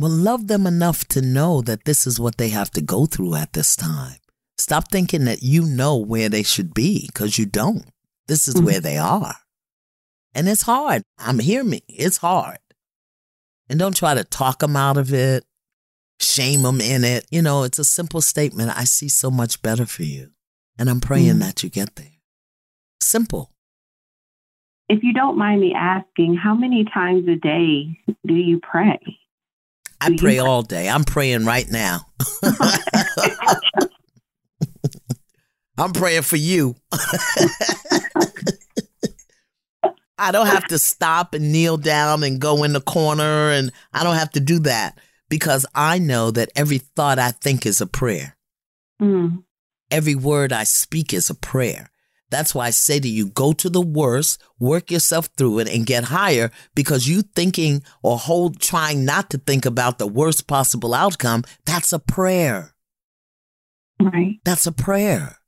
Well, 0.00 0.10
love 0.10 0.46
them 0.46 0.66
enough 0.66 1.04
to 1.08 1.20
know 1.20 1.60
that 1.60 1.84
this 1.84 2.06
is 2.06 2.18
what 2.18 2.38
they 2.38 2.48
have 2.48 2.70
to 2.70 2.80
go 2.80 3.04
through 3.04 3.34
at 3.34 3.52
this 3.52 3.76
time. 3.76 4.16
Stop 4.56 4.90
thinking 4.90 5.26
that 5.26 5.42
you 5.42 5.62
know 5.62 5.98
where 5.98 6.30
they 6.30 6.42
should 6.42 6.72
be 6.72 7.06
because 7.08 7.38
you 7.38 7.44
don't. 7.44 7.84
This 8.26 8.48
is 8.48 8.54
mm-hmm. 8.54 8.64
where 8.64 8.80
they 8.80 8.96
are. 8.96 9.34
And 10.34 10.48
it's 10.48 10.62
hard. 10.62 11.02
I'm 11.18 11.38
hear 11.38 11.62
me. 11.62 11.82
It's 11.86 12.16
hard. 12.16 12.60
And 13.68 13.78
don't 13.78 13.94
try 13.94 14.14
to 14.14 14.24
talk 14.24 14.60
them 14.60 14.74
out 14.74 14.96
of 14.96 15.12
it, 15.12 15.44
shame 16.18 16.62
them 16.62 16.80
in 16.80 17.04
it. 17.04 17.26
You 17.30 17.42
know, 17.42 17.64
it's 17.64 17.78
a 17.78 17.84
simple 17.84 18.22
statement. 18.22 18.74
I 18.74 18.84
see 18.84 19.10
so 19.10 19.30
much 19.30 19.60
better 19.60 19.84
for 19.84 20.04
you. 20.04 20.30
And 20.78 20.88
I'm 20.88 21.00
praying 21.00 21.26
mm-hmm. 21.26 21.40
that 21.40 21.62
you 21.62 21.68
get 21.68 21.96
there. 21.96 22.06
Simple. 23.02 23.50
If 24.88 25.02
you 25.02 25.12
don't 25.12 25.36
mind 25.36 25.60
me 25.60 25.74
asking, 25.76 26.36
how 26.36 26.54
many 26.54 26.86
times 26.86 27.28
a 27.28 27.36
day 27.36 28.00
do 28.26 28.34
you 28.34 28.60
pray? 28.60 28.98
I 30.00 30.16
pray 30.16 30.38
all 30.38 30.62
day. 30.62 30.88
I'm 30.88 31.04
praying 31.04 31.44
right 31.44 31.70
now. 31.70 32.06
I'm 35.78 35.92
praying 35.92 36.22
for 36.22 36.36
you. 36.36 36.76
I 40.18 40.32
don't 40.32 40.46
have 40.46 40.66
to 40.68 40.78
stop 40.78 41.34
and 41.34 41.50
kneel 41.50 41.76
down 41.78 42.22
and 42.22 42.40
go 42.40 42.62
in 42.64 42.74
the 42.74 42.80
corner, 42.80 43.50
and 43.50 43.72
I 43.92 44.04
don't 44.04 44.16
have 44.16 44.30
to 44.32 44.40
do 44.40 44.58
that 44.60 44.98
because 45.30 45.64
I 45.74 45.98
know 45.98 46.30
that 46.30 46.50
every 46.54 46.78
thought 46.78 47.18
I 47.18 47.30
think 47.30 47.64
is 47.64 47.80
a 47.80 47.86
prayer. 47.86 48.36
Mm. 49.00 49.44
Every 49.90 50.14
word 50.14 50.52
I 50.52 50.64
speak 50.64 51.14
is 51.14 51.30
a 51.30 51.34
prayer. 51.34 51.89
That's 52.30 52.54
why 52.54 52.66
I 52.66 52.70
say 52.70 53.00
to 53.00 53.08
you, 53.08 53.28
go 53.28 53.52
to 53.52 53.68
the 53.68 53.80
worst, 53.80 54.40
work 54.58 54.90
yourself 54.90 55.28
through 55.36 55.60
it 55.60 55.68
and 55.68 55.84
get 55.84 56.04
higher 56.04 56.50
because 56.74 57.08
you 57.08 57.22
thinking 57.22 57.82
or 58.02 58.18
hold, 58.18 58.60
trying 58.60 59.04
not 59.04 59.30
to 59.30 59.38
think 59.38 59.66
about 59.66 59.98
the 59.98 60.06
worst 60.06 60.46
possible 60.46 60.94
outcome. 60.94 61.44
That's 61.66 61.92
a 61.92 61.98
prayer. 61.98 62.74
Right. 64.00 64.38
That's 64.44 64.66
a 64.66 64.72
prayer. 64.72 65.38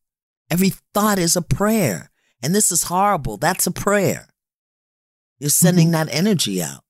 Every 0.50 0.72
thought 0.92 1.18
is 1.18 1.36
a 1.36 1.42
prayer. 1.42 2.10
And 2.42 2.54
this 2.54 2.72
is 2.72 2.84
horrible. 2.84 3.36
That's 3.36 3.66
a 3.66 3.70
prayer. 3.70 4.28
You're 5.38 5.50
sending 5.50 5.88
mm-hmm. 5.92 6.08
that 6.08 6.14
energy 6.14 6.62
out. 6.62 6.82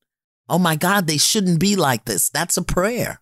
Oh 0.49 0.59
my 0.59 0.76
God, 0.76 1.07
they 1.07 1.18
shouldn't 1.18 1.61
be 1.61 1.76
like 1.76 2.07
this. 2.07 2.30
That's 2.30 2.57
a 2.57 2.62
prayer. 2.62 3.20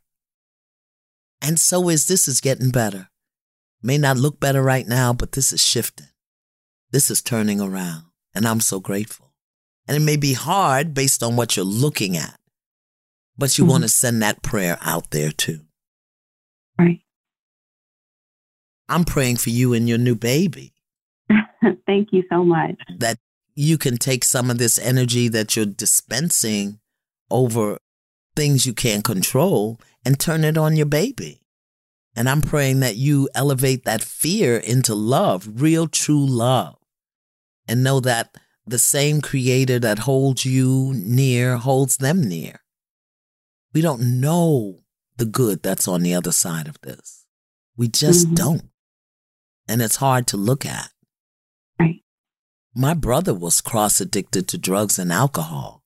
And 1.42 1.58
so 1.58 1.88
is 1.88 2.06
this 2.06 2.28
is 2.28 2.40
getting 2.40 2.70
better. 2.70 3.08
May 3.82 3.98
not 3.98 4.18
look 4.18 4.38
better 4.38 4.62
right 4.62 4.86
now, 4.86 5.12
but 5.12 5.32
this 5.32 5.52
is 5.52 5.64
shifting. 5.64 6.06
This 6.92 7.08
is 7.08 7.22
turning 7.22 7.60
around, 7.60 8.06
and 8.34 8.46
I'm 8.46 8.60
so 8.60 8.80
grateful. 8.80 9.32
And 9.86 9.96
it 9.96 10.00
may 10.00 10.16
be 10.16 10.32
hard 10.32 10.92
based 10.92 11.22
on 11.22 11.36
what 11.36 11.56
you're 11.56 11.64
looking 11.64 12.16
at, 12.16 12.38
but 13.38 13.56
you 13.56 13.64
mm-hmm. 13.64 13.70
want 13.70 13.84
to 13.84 13.88
send 13.88 14.22
that 14.22 14.42
prayer 14.42 14.76
out 14.80 15.10
there 15.10 15.30
too. 15.30 15.60
Right. 16.76 17.00
I'm 18.88 19.04
praying 19.04 19.36
for 19.36 19.50
you 19.50 19.72
and 19.72 19.88
your 19.88 19.98
new 19.98 20.16
baby. 20.16 20.72
Thank 21.86 22.08
you 22.12 22.24
so 22.28 22.42
much. 22.42 22.74
That 22.98 23.18
you 23.54 23.78
can 23.78 23.96
take 23.96 24.24
some 24.24 24.50
of 24.50 24.58
this 24.58 24.76
energy 24.76 25.28
that 25.28 25.54
you're 25.54 25.66
dispensing 25.66 26.80
over 27.30 27.78
things 28.34 28.66
you 28.66 28.72
can't 28.72 29.04
control 29.04 29.78
and 30.04 30.18
turn 30.18 30.42
it 30.42 30.58
on 30.58 30.76
your 30.76 30.86
baby. 30.86 31.42
And 32.16 32.28
I'm 32.28 32.42
praying 32.42 32.80
that 32.80 32.96
you 32.96 33.28
elevate 33.32 33.84
that 33.84 34.02
fear 34.02 34.56
into 34.56 34.96
love, 34.96 35.62
real, 35.62 35.86
true 35.86 36.26
love 36.26 36.79
and 37.70 37.84
know 37.84 38.00
that 38.00 38.36
the 38.66 38.80
same 38.80 39.20
creator 39.20 39.78
that 39.78 40.00
holds 40.00 40.44
you 40.44 40.92
near 40.92 41.56
holds 41.56 41.98
them 41.98 42.20
near. 42.28 42.62
We 43.72 43.80
don't 43.80 44.20
know 44.20 44.80
the 45.16 45.24
good 45.24 45.62
that's 45.62 45.86
on 45.86 46.02
the 46.02 46.12
other 46.12 46.32
side 46.32 46.66
of 46.66 46.80
this. 46.80 47.26
We 47.76 47.86
just 47.86 48.26
mm-hmm. 48.26 48.34
don't. 48.34 48.70
And 49.68 49.80
it's 49.80 49.96
hard 49.96 50.26
to 50.28 50.36
look 50.36 50.66
at. 50.66 50.90
Right. 51.78 52.02
My 52.74 52.92
brother 52.92 53.32
was 53.32 53.60
cross 53.60 54.00
addicted 54.00 54.48
to 54.48 54.58
drugs 54.58 54.98
and 54.98 55.12
alcohol. 55.12 55.84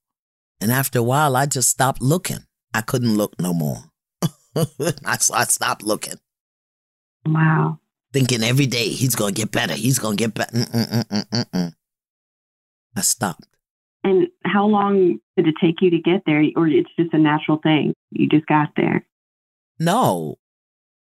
And 0.62 0.72
after 0.72 1.00
a 1.00 1.02
while, 1.02 1.36
I 1.36 1.44
just 1.44 1.68
stopped 1.68 2.00
looking. 2.00 2.46
I 2.72 2.80
couldn't 2.80 3.18
look 3.18 3.38
no 3.38 3.52
more. 3.52 3.84
I, 4.56 5.18
I 5.34 5.44
stopped 5.44 5.82
looking. 5.82 6.18
Wow 7.26 7.80
thinking 8.14 8.44
every 8.44 8.66
day 8.66 8.88
he's 8.88 9.16
going 9.16 9.34
to 9.34 9.40
get 9.42 9.50
better. 9.50 9.74
He's 9.74 9.98
going 9.98 10.16
to 10.16 10.24
get 10.24 10.34
better. 10.34 10.56
Mm-mm-mm-mm-mm. 10.56 11.74
I 12.96 13.00
stopped. 13.00 13.48
And 14.04 14.28
how 14.44 14.66
long 14.66 15.18
did 15.36 15.48
it 15.48 15.56
take 15.60 15.82
you 15.82 15.90
to 15.90 15.98
get 15.98 16.22
there? 16.24 16.42
Or 16.56 16.68
it's 16.68 16.90
just 16.98 17.12
a 17.12 17.18
natural 17.18 17.58
thing? 17.58 17.92
You 18.12 18.28
just 18.28 18.46
got 18.46 18.68
there? 18.76 19.04
No. 19.80 20.36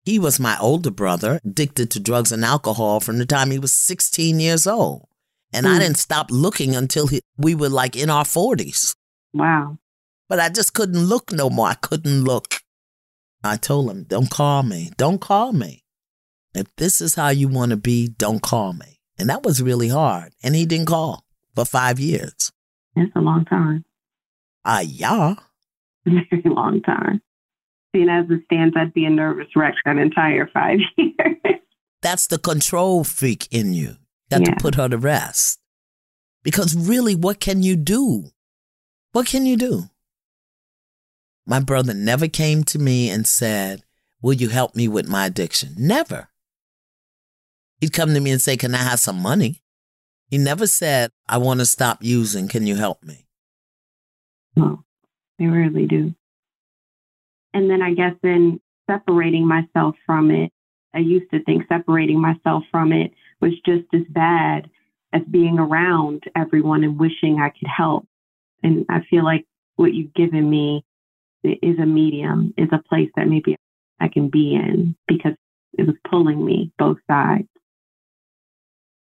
He 0.05 0.17
was 0.17 0.39
my 0.39 0.57
older 0.59 0.91
brother, 0.91 1.41
addicted 1.43 1.91
to 1.91 1.99
drugs 1.99 2.31
and 2.31 2.45
alcohol 2.45 3.01
from 3.01 3.17
the 3.17 3.25
time 3.25 3.51
he 3.51 3.59
was 3.59 3.73
16 3.73 4.39
years 4.39 4.65
old. 4.65 5.07
And 5.53 5.65
mm. 5.65 5.69
I 5.69 5.73
hmm. 5.73 5.79
didn't 5.79 5.97
stop 5.97 6.27
looking 6.31 6.75
until 6.75 7.07
he, 7.07 7.21
we 7.37 7.53
were 7.53 7.69
like 7.69 7.95
in 7.97 8.09
our 8.09 8.23
40s. 8.23 8.95
Wow. 9.33 9.77
But 10.29 10.39
I 10.39 10.49
just 10.49 10.73
couldn't 10.73 11.05
look 11.05 11.33
no 11.33 11.49
more. 11.49 11.67
I 11.67 11.75
couldn't 11.75 12.23
look. 12.23 12.61
I 13.43 13.57
told 13.57 13.91
him, 13.91 14.03
don't 14.03 14.29
call 14.29 14.63
me. 14.63 14.91
Don't 14.97 15.19
call 15.19 15.51
me. 15.51 15.82
If 16.53 16.67
this 16.75 17.01
is 17.01 17.15
how 17.15 17.29
you 17.29 17.47
want 17.47 17.71
to 17.71 17.77
be, 17.77 18.07
don't 18.07 18.41
call 18.41 18.73
me. 18.73 18.99
And 19.17 19.29
that 19.29 19.43
was 19.43 19.61
really 19.61 19.89
hard. 19.89 20.33
And 20.43 20.55
he 20.55 20.65
didn't 20.65 20.87
call 20.87 21.23
for 21.55 21.65
five 21.65 21.99
years. 21.99 22.51
That's 22.95 23.11
a 23.15 23.21
long 23.21 23.45
time. 23.45 23.85
Ah, 24.65 24.77
uh, 24.77 24.81
yeah. 24.81 25.35
Very 26.05 26.41
long 26.45 26.81
time. 26.81 27.21
Seeing 27.95 28.09
as 28.09 28.25
it 28.29 28.41
stands, 28.45 28.75
I'd 28.77 28.93
be 28.93 29.05
a 29.05 29.09
nervous 29.09 29.47
wreck 29.55 29.75
for 29.83 29.91
an 29.91 29.99
entire 29.99 30.47
five 30.53 30.79
years. 30.97 31.37
That's 32.01 32.27
the 32.27 32.37
control 32.37 33.03
freak 33.03 33.47
in 33.51 33.73
you. 33.73 33.97
Got 34.29 34.41
yeah. 34.41 34.53
to 34.53 34.61
put 34.61 34.75
her 34.75 34.89
to 34.89 34.97
rest. 34.97 35.59
Because 36.43 36.75
really, 36.75 37.15
what 37.15 37.39
can 37.39 37.63
you 37.63 37.75
do? 37.75 38.31
What 39.11 39.27
can 39.27 39.45
you 39.45 39.57
do? 39.57 39.89
My 41.45 41.59
brother 41.59 41.93
never 41.93 42.27
came 42.27 42.63
to 42.65 42.79
me 42.79 43.09
and 43.09 43.27
said, 43.27 43.83
Will 44.21 44.33
you 44.33 44.49
help 44.49 44.75
me 44.75 44.87
with 44.87 45.07
my 45.07 45.25
addiction? 45.25 45.75
Never. 45.77 46.29
He'd 47.83 47.91
come 47.91 48.13
to 48.13 48.21
me 48.21 48.31
and 48.31 48.41
say, 48.41 48.55
Can 48.55 48.73
I 48.73 48.77
have 48.77 48.99
some 49.01 49.21
money? 49.21 49.61
He 50.29 50.37
never 50.37 50.67
said, 50.67 51.11
I 51.27 51.37
want 51.37 51.59
to 51.59 51.65
stop 51.65 51.97
using. 51.99 52.47
Can 52.47 52.65
you 52.65 52.77
help 52.77 53.03
me? 53.03 53.25
No, 54.55 54.85
they 55.37 55.47
rarely 55.47 55.85
do. 55.85 56.15
And 57.53 57.69
then 57.69 57.81
I 57.81 57.93
guess 57.93 58.13
in 58.23 58.61
separating 58.89 59.45
myself 59.45 59.95
from 60.05 60.31
it, 60.31 60.49
I 60.93 60.99
used 60.99 61.29
to 61.31 61.43
think 61.43 61.63
separating 61.67 62.21
myself 62.21 62.63
from 62.71 62.93
it 62.93 63.11
was 63.41 63.51
just 63.65 63.93
as 63.93 64.03
bad 64.09 64.69
as 65.11 65.23
being 65.29 65.59
around 65.59 66.23
everyone 66.37 66.85
and 66.85 66.97
wishing 66.97 67.39
I 67.41 67.49
could 67.49 67.67
help. 67.67 68.07
And 68.63 68.85
I 68.87 69.01
feel 69.09 69.25
like 69.25 69.45
what 69.75 69.93
you've 69.93 70.13
given 70.13 70.49
me 70.49 70.85
is 71.43 71.77
a 71.79 71.85
medium, 71.85 72.53
is 72.57 72.69
a 72.71 72.81
place 72.87 73.09
that 73.17 73.27
maybe 73.27 73.57
I 73.99 74.07
can 74.07 74.29
be 74.29 74.55
in 74.55 74.95
because 75.05 75.33
it 75.77 75.85
was 75.85 75.97
pulling 76.09 76.45
me 76.45 76.71
both 76.79 76.99
sides. 77.11 77.49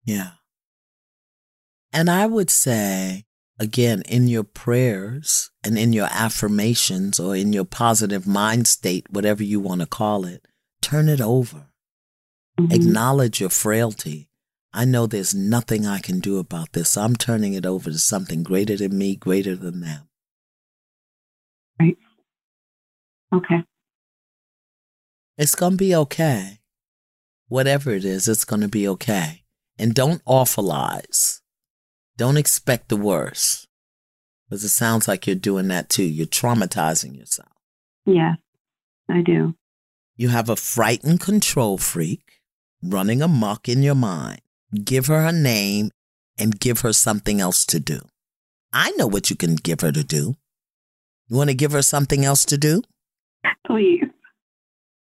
Yeah. 0.07 0.31
And 1.93 2.09
I 2.09 2.27
would 2.27 2.49
say, 2.49 3.25
again, 3.59 4.03
in 4.09 4.29
your 4.29 4.45
prayers 4.45 5.51
and 5.65 5.79
in 5.79 5.93
your 5.93 6.09
affirmations 6.11 7.19
or 7.19 7.35
in 7.35 7.53
your 7.53 7.65
positive 7.65 8.27
mind 8.27 8.69
state, 8.69 9.07
whatever 9.11 9.43
you 9.43 9.61
want 9.61 9.81
to 9.81 9.87
call 9.87 10.25
it, 10.25 10.47
turn 10.81 11.09
it 11.09 11.21
over. 11.21 11.67
Mm-hmm. 12.59 12.73
Acknowledge 12.73 13.41
your 13.41 13.51
frailty. 13.51 14.31
I 14.73 14.85
know 14.85 15.07
there's 15.07 15.35
nothing 15.35 15.87
I 15.87 15.99
can 15.99 16.21
do 16.21 16.39
about 16.39 16.73
this. 16.73 16.97
I'm 16.97 17.17
turning 17.17 17.55
it 17.55 17.67
over 17.67 17.91
to 17.91 17.99
something 17.99 18.43
greater 18.43 18.77
than 18.77 18.97
me, 18.97 19.17
greater 19.17 19.57
than 19.57 19.81
them. 19.81 20.09
Right. 21.81 21.97
Okay. 23.35 23.65
It's 25.39 25.55
going 25.55 25.73
to 25.73 25.77
be 25.79 25.95
okay. 25.95 26.61
Whatever 27.49 27.91
it 27.91 28.05
is, 28.05 28.29
it's 28.29 28.45
going 28.45 28.63
to 28.63 28.69
be 28.69 28.87
okay. 28.89 29.45
And 29.79 29.95
don't 29.95 30.25
awfulize. 30.25 31.41
Don't 32.17 32.37
expect 32.37 32.89
the 32.89 32.97
worst. 32.97 33.67
Because 34.49 34.65
it 34.65 34.71
sounds 34.71 35.09
like 35.09 35.27
you're 35.27 35.37
doing 35.37 35.69
that 35.69 35.89
too. 35.89 36.05
You're 36.05 36.27
traumatizing 36.27 37.17
yourself. 37.17 37.51
Yeah, 38.05 38.35
I 39.09 39.23
do. 39.23 39.55
You 40.17 40.29
have 40.29 40.49
a 40.49 40.57
frightened 40.57 41.21
control 41.21 41.77
freak 41.79 42.41
running 42.83 43.21
amok 43.21 43.69
in 43.69 43.83
your 43.83 43.95
mind. 43.95 44.41
Give 44.85 45.07
her 45.07 45.27
a 45.27 45.33
name 45.33 45.91
and 46.39 46.61
give 46.61 46.81
her 46.81 46.93
something 46.93 47.41
else 47.41 47.65
to 47.67 47.81
do. 47.81 48.01
I 48.73 48.91
know 48.93 49.07
what 49.07 49.31
you 49.31 49.37
can 49.37 49.57
give 49.57 49.81
her 49.81 49.93
to 49.93 50.05
do. 50.05 50.37
You 51.29 51.37
want 51.37 51.51
to 51.51 51.55
give 51.55 51.73
her 51.73 51.83
something 51.83 52.25
else 52.25 52.45
to 52.47 52.59
do? 52.59 52.83
Please. 53.67 54.05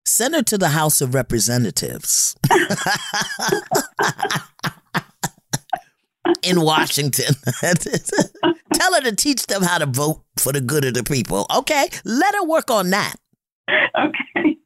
Send 0.08 0.36
her 0.36 0.42
to 0.44 0.58
the 0.58 0.70
House 0.70 1.02
of 1.02 1.14
Representatives 1.14 2.38
in 6.42 6.62
Washington. 6.62 7.36
Tell 8.74 8.94
her 8.94 9.02
to 9.02 9.14
teach 9.14 9.48
them 9.48 9.64
how 9.64 9.80
to 9.80 9.86
vote 9.86 10.24
for 10.40 10.54
the 10.54 10.62
good 10.62 10.86
of 10.86 10.94
the 10.94 11.04
people. 11.04 11.46
Okay, 11.54 11.90
let 12.06 12.34
her 12.36 12.46
work 12.46 12.72
on 12.72 12.90
that. 12.92 13.16
Okay. 14.00 14.58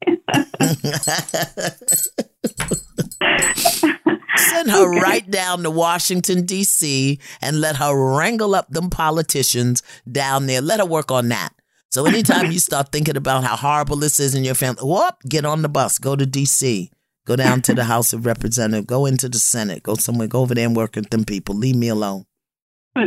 Send 4.36 4.70
her 4.70 4.90
right 5.00 5.28
down 5.28 5.64
to 5.64 5.70
Washington, 5.70 6.46
D.C., 6.46 7.18
and 7.40 7.60
let 7.60 7.74
her 7.76 7.92
wrangle 8.16 8.54
up 8.54 8.68
them 8.68 8.90
politicians 8.90 9.82
down 10.10 10.46
there. 10.46 10.60
Let 10.60 10.78
her 10.78 10.86
work 10.86 11.10
on 11.10 11.30
that. 11.30 11.52
So 11.92 12.06
anytime 12.06 12.50
you 12.50 12.58
start 12.58 12.90
thinking 12.90 13.18
about 13.18 13.44
how 13.44 13.54
horrible 13.54 13.96
this 13.96 14.18
is 14.18 14.34
in 14.34 14.44
your 14.44 14.54
family, 14.54 14.82
whoop, 14.82 15.14
get 15.28 15.44
on 15.44 15.60
the 15.60 15.68
bus, 15.68 15.98
go 15.98 16.16
to 16.16 16.24
D.C., 16.24 16.90
go 17.26 17.36
down 17.36 17.60
to 17.62 17.74
the 17.74 17.84
House 17.84 18.14
of 18.14 18.24
Representatives, 18.24 18.86
go 18.86 19.04
into 19.04 19.28
the 19.28 19.38
Senate, 19.38 19.82
go 19.82 19.94
somewhere, 19.96 20.26
go 20.26 20.40
over 20.40 20.54
there 20.54 20.66
and 20.66 20.74
work 20.74 20.96
with 20.96 21.10
them 21.10 21.24
people. 21.24 21.54
Leave 21.54 21.76
me 21.76 21.88
alone. 21.88 22.24
Her. 22.96 23.04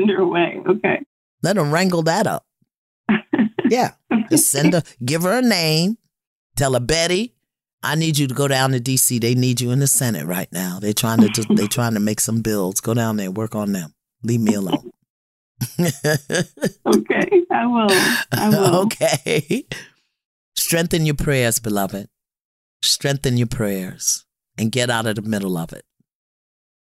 Okay. 0.67 1.01
Let 1.41 1.57
her 1.57 1.63
wrangle 1.63 2.03
that 2.03 2.27
up. 2.27 2.45
Yeah. 3.67 3.93
Just 4.29 4.51
send 4.51 4.73
her, 4.73 4.83
give 5.03 5.23
her 5.23 5.39
a 5.39 5.41
name, 5.41 5.97
tell 6.55 6.73
her, 6.73 6.79
Betty, 6.79 7.33
I 7.81 7.95
need 7.95 8.19
you 8.19 8.27
to 8.27 8.35
go 8.35 8.47
down 8.47 8.71
to 8.73 8.79
DC. 8.79 9.19
They 9.19 9.33
need 9.33 9.61
you 9.61 9.71
in 9.71 9.79
the 9.79 9.87
Senate 9.87 10.27
right 10.27 10.51
now. 10.51 10.77
They're 10.79 10.93
trying 10.93 11.21
to 11.21 11.29
just 11.29 11.47
they're 11.55 11.67
trying 11.67 11.95
to 11.95 11.99
make 11.99 12.19
some 12.19 12.41
bills. 12.41 12.81
Go 12.81 12.93
down 12.93 13.17
there, 13.17 13.31
work 13.31 13.55
on 13.55 13.71
them. 13.71 13.95
Leave 14.21 14.41
me 14.41 14.53
alone. 14.53 14.91
okay, 15.79 17.41
I 17.51 17.65
will. 17.65 17.87
I 18.31 18.49
will. 18.49 18.75
okay. 18.83 19.65
Strengthen 20.55 21.05
your 21.05 21.15
prayers, 21.15 21.59
beloved. 21.59 22.09
Strengthen 22.81 23.37
your 23.37 23.47
prayers 23.47 24.25
and 24.57 24.71
get 24.71 24.89
out 24.89 25.05
of 25.05 25.15
the 25.15 25.21
middle 25.21 25.57
of 25.57 25.73
it. 25.73 25.85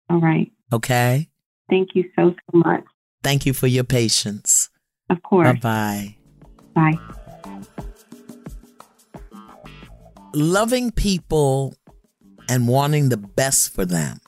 All 0.09 0.20
right. 0.20 0.51
Okay? 0.73 1.29
Thank 1.68 1.91
you 1.95 2.05
so, 2.16 2.31
so 2.31 2.59
much. 2.59 2.85
Thank 3.23 3.47
you 3.47 3.53
for 3.53 3.66
your 3.66 3.85
patience. 3.85 4.68
Of 5.11 5.23
course. 5.23 5.59
Bye 5.61 6.16
bye. 6.75 6.93
Bye. 6.93 6.99
Loving 10.35 10.91
people 10.91 11.75
and 12.49 12.66
wanting 12.66 13.11
the 13.11 13.18
best 13.18 13.75
for 13.75 13.85
them 13.85 14.18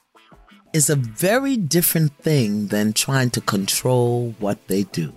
is 0.74 0.90
a 0.90 0.96
very 0.96 1.56
different 1.56 2.12
thing 2.18 2.66
than 2.66 2.92
trying 2.92 3.30
to 3.30 3.40
control 3.40 4.34
what 4.40 4.66
they 4.66 4.82
do. 4.82 5.12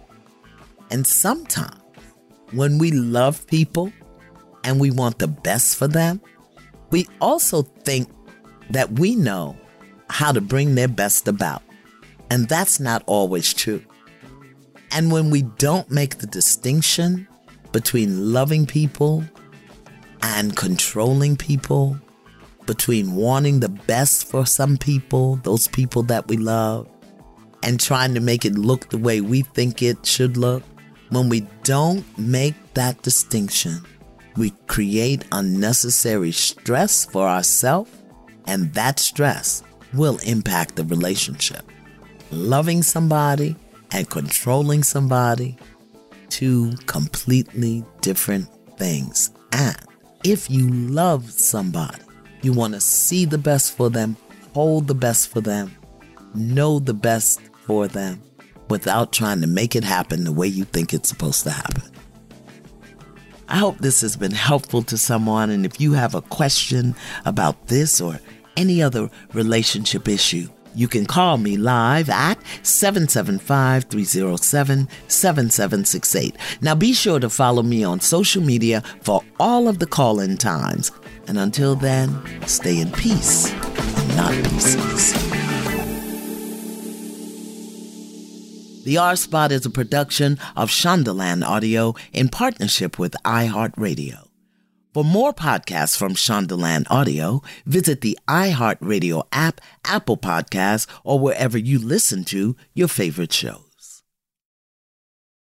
And 0.91 1.05
sometimes 1.05 1.81
when 2.51 2.77
we 2.77 2.91
love 2.91 3.45
people 3.47 3.91
and 4.63 4.79
we 4.79 4.91
want 4.91 5.17
the 5.17 5.27
best 5.27 5.75
for 5.75 5.87
them, 5.87 6.21
we 6.91 7.07
also 7.19 7.63
think 7.63 8.07
that 8.69 8.99
we 8.99 9.15
know 9.15 9.57
how 10.11 10.31
to 10.31 10.41
bring 10.41 10.75
their 10.75 10.87
best 10.87 11.27
about. 11.27 11.63
And 12.29 12.47
that's 12.47 12.79
not 12.79 13.01
always 13.07 13.51
true. 13.51 13.83
And 14.91 15.11
when 15.11 15.31
we 15.31 15.41
don't 15.41 15.89
make 15.89 16.19
the 16.19 16.27
distinction 16.27 17.27
between 17.71 18.31
loving 18.31 18.67
people 18.67 19.23
and 20.21 20.55
controlling 20.55 21.35
people, 21.35 21.97
between 22.67 23.15
wanting 23.15 23.59
the 23.59 23.69
best 23.69 24.27
for 24.27 24.45
some 24.45 24.77
people, 24.77 25.37
those 25.37 25.67
people 25.67 26.03
that 26.03 26.27
we 26.27 26.37
love, 26.37 26.87
and 27.63 27.79
trying 27.79 28.13
to 28.13 28.19
make 28.19 28.45
it 28.45 28.55
look 28.55 28.89
the 28.89 28.97
way 28.97 29.21
we 29.21 29.41
think 29.41 29.81
it 29.81 30.05
should 30.05 30.37
look, 30.37 30.63
when 31.09 31.29
we 31.29 31.47
don't 31.63 32.05
make 32.17 32.53
that 32.75 33.01
distinction, 33.01 33.81
we 34.35 34.51
create 34.67 35.25
unnecessary 35.31 36.31
stress 36.31 37.05
for 37.05 37.27
ourselves, 37.27 37.89
and 38.45 38.71
that 38.73 38.99
stress 38.99 39.63
will 39.93 40.17
impact 40.19 40.75
the 40.75 40.83
relationship. 40.83 41.63
Loving 42.29 42.83
somebody 42.83 43.55
and 43.91 44.09
controlling 44.09 44.83
somebody, 44.83 45.57
two 46.29 46.73
completely 46.85 47.83
different 48.01 48.47
things. 48.77 49.31
And 49.53 49.77
if 50.23 50.49
you 50.49 50.69
love 50.69 51.31
somebody, 51.31 52.03
you 52.41 52.53
want 52.53 52.73
to 52.73 52.81
see 52.81 53.25
the 53.25 53.37
best 53.37 53.75
for 53.75 53.89
them, 53.89 54.17
hold 54.53 54.87
the 54.87 54.95
best 54.95 55.29
for 55.29 55.41
them, 55.41 55.75
know 56.35 56.79
the 56.79 56.93
best 56.93 57.41
for 57.65 57.87
them 57.87 58.21
without 58.69 59.11
trying 59.13 59.41
to 59.41 59.47
make 59.47 59.75
it 59.75 59.83
happen 59.83 60.23
the 60.23 60.31
way 60.31 60.47
you 60.47 60.63
think 60.65 60.93
it's 60.93 61.09
supposed 61.09 61.43
to 61.43 61.51
happen. 61.51 61.83
I 63.49 63.57
hope 63.57 63.77
this 63.77 64.01
has 64.01 64.17
been 64.17 64.31
helpful 64.31 64.83
to 64.83 64.97
someone. 64.97 65.49
And 65.49 65.65
if 65.65 65.79
you 65.79 65.93
have 65.93 66.15
a 66.15 66.21
question 66.21 66.95
about 67.25 67.67
this 67.67 68.01
or 68.01 68.19
any 68.57 68.81
other 68.81 69.09
relationship 69.33 70.07
issue, 70.07 70.49
you 70.75 70.87
can 70.87 71.05
call 71.05 71.37
me 71.37 71.57
live 71.57 72.09
at 72.09 72.37
775 72.61 73.85
307 73.85 74.87
7768. 75.07 76.35
Now 76.61 76.75
be 76.75 76.93
sure 76.93 77.19
to 77.19 77.29
follow 77.29 77.63
me 77.63 77.83
on 77.83 77.99
social 77.99 78.43
media 78.43 78.83
for 79.01 79.23
all 79.39 79.67
of 79.67 79.79
the 79.79 79.87
call 79.87 80.19
in 80.19 80.37
times. 80.37 80.91
And 81.27 81.37
until 81.37 81.75
then, 81.75 82.17
stay 82.47 82.79
in 82.79 82.91
peace 82.91 83.51
and 83.51 84.15
not 84.15 84.33
pieces. 84.45 85.13
The 88.85 88.97
R 88.97 89.17
Spot 89.17 89.51
is 89.51 89.65
a 89.65 89.69
production 89.69 90.39
of 90.55 90.69
Shondaland 90.69 91.43
Audio 91.43 91.93
in 92.13 92.29
partnership 92.29 92.97
with 92.97 93.17
iHeartRadio. 93.25 94.29
For 94.93 95.03
more 95.03 95.33
podcasts 95.33 95.97
from 95.97 96.13
Shondaland 96.13 96.87
Audio, 96.89 97.41
visit 97.65 97.99
the 97.99 98.17
iHeartRadio 98.29 99.27
app, 99.33 99.59
Apple 99.83 100.17
Podcasts, 100.17 100.87
or 101.03 101.19
wherever 101.19 101.57
you 101.57 101.77
listen 101.77 102.23
to 102.23 102.55
your 102.73 102.87
favorite 102.87 103.33
shows. 103.33 103.66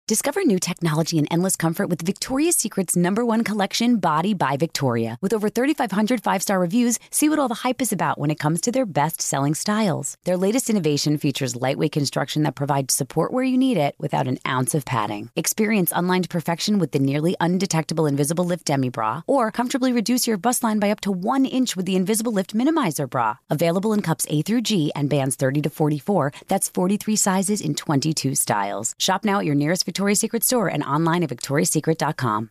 Discover 0.09 0.45
new 0.47 0.59
technology 0.59 1.19
and 1.19 1.29
endless 1.31 1.55
comfort 1.55 1.91
with 1.91 2.01
Victoria's 2.01 2.57
Secret's 2.57 2.97
number 2.97 3.27
one 3.27 3.45
collection, 3.45 3.99
Body 3.99 4.33
by 4.33 4.57
Victoria. 4.57 5.19
With 5.21 5.35
over 5.35 5.51
3,500 5.51 6.23
five 6.23 6.41
star 6.41 6.59
reviews, 6.59 6.99
see 7.11 7.29
what 7.29 7.39
all 7.39 7.49
the 7.49 7.63
hype 7.63 7.83
is 7.83 7.93
about 7.93 8.17
when 8.17 8.31
it 8.31 8.39
comes 8.39 8.63
to 8.63 8.73
their 8.73 8.87
best 8.87 9.21
selling 9.21 9.55
styles. 9.55 10.17
Their 10.25 10.39
latest 10.39 10.71
innovation 10.71 11.19
features 11.19 11.55
lightweight 11.57 11.93
construction 11.93 12.45
that 12.45 12.55
provides 12.55 12.95
support 12.95 13.35
where 13.35 13.45
you 13.45 13.59
need 13.59 13.77
it 13.77 13.97
without 13.99 14.27
an 14.27 14.39
ounce 14.49 14.75
of 14.75 14.87
padding. 14.87 15.29
Experience 15.37 15.93
unlined 15.95 16.31
perfection 16.31 16.79
with 16.79 16.93
the 16.93 16.99
nearly 16.99 17.37
undetectable 17.39 18.07
Invisible 18.07 18.47
Lift 18.47 18.65
Demi 18.65 18.89
Bra, 18.89 19.21
or 19.27 19.51
comfortably 19.51 19.93
reduce 19.93 20.27
your 20.27 20.39
bust 20.39 20.65
line 20.65 20.79
by 20.79 20.91
up 20.91 21.01
to 21.01 21.13
one 21.13 21.45
inch 21.45 21.77
with 21.77 21.85
the 21.85 21.97
Invisible 21.97 22.33
Lift 22.33 22.55
Minimizer 22.55 23.07
Bra. 23.07 23.37
Available 23.51 23.93
in 23.93 24.01
cups 24.01 24.27
A 24.31 24.41
through 24.41 24.63
G 24.63 24.91
and 24.97 25.11
bands 25.11 25.37
30 25.37 25.61
to 25.61 25.69
44. 25.69 26.33
That's 26.47 26.71
43 26.71 27.15
sizes 27.15 27.61
in 27.61 27.75
22 27.75 28.35
styles. 28.37 28.95
Shop 28.97 29.23
now 29.23 29.41
at 29.41 29.45
your 29.45 29.55
nearest 29.55 29.85
Victoria's 29.99 30.21
Secret 30.21 30.45
store 30.45 30.69
and 30.69 30.85
online 30.85 31.25
at 31.25 31.31
victoriassecret.com. 31.31 32.51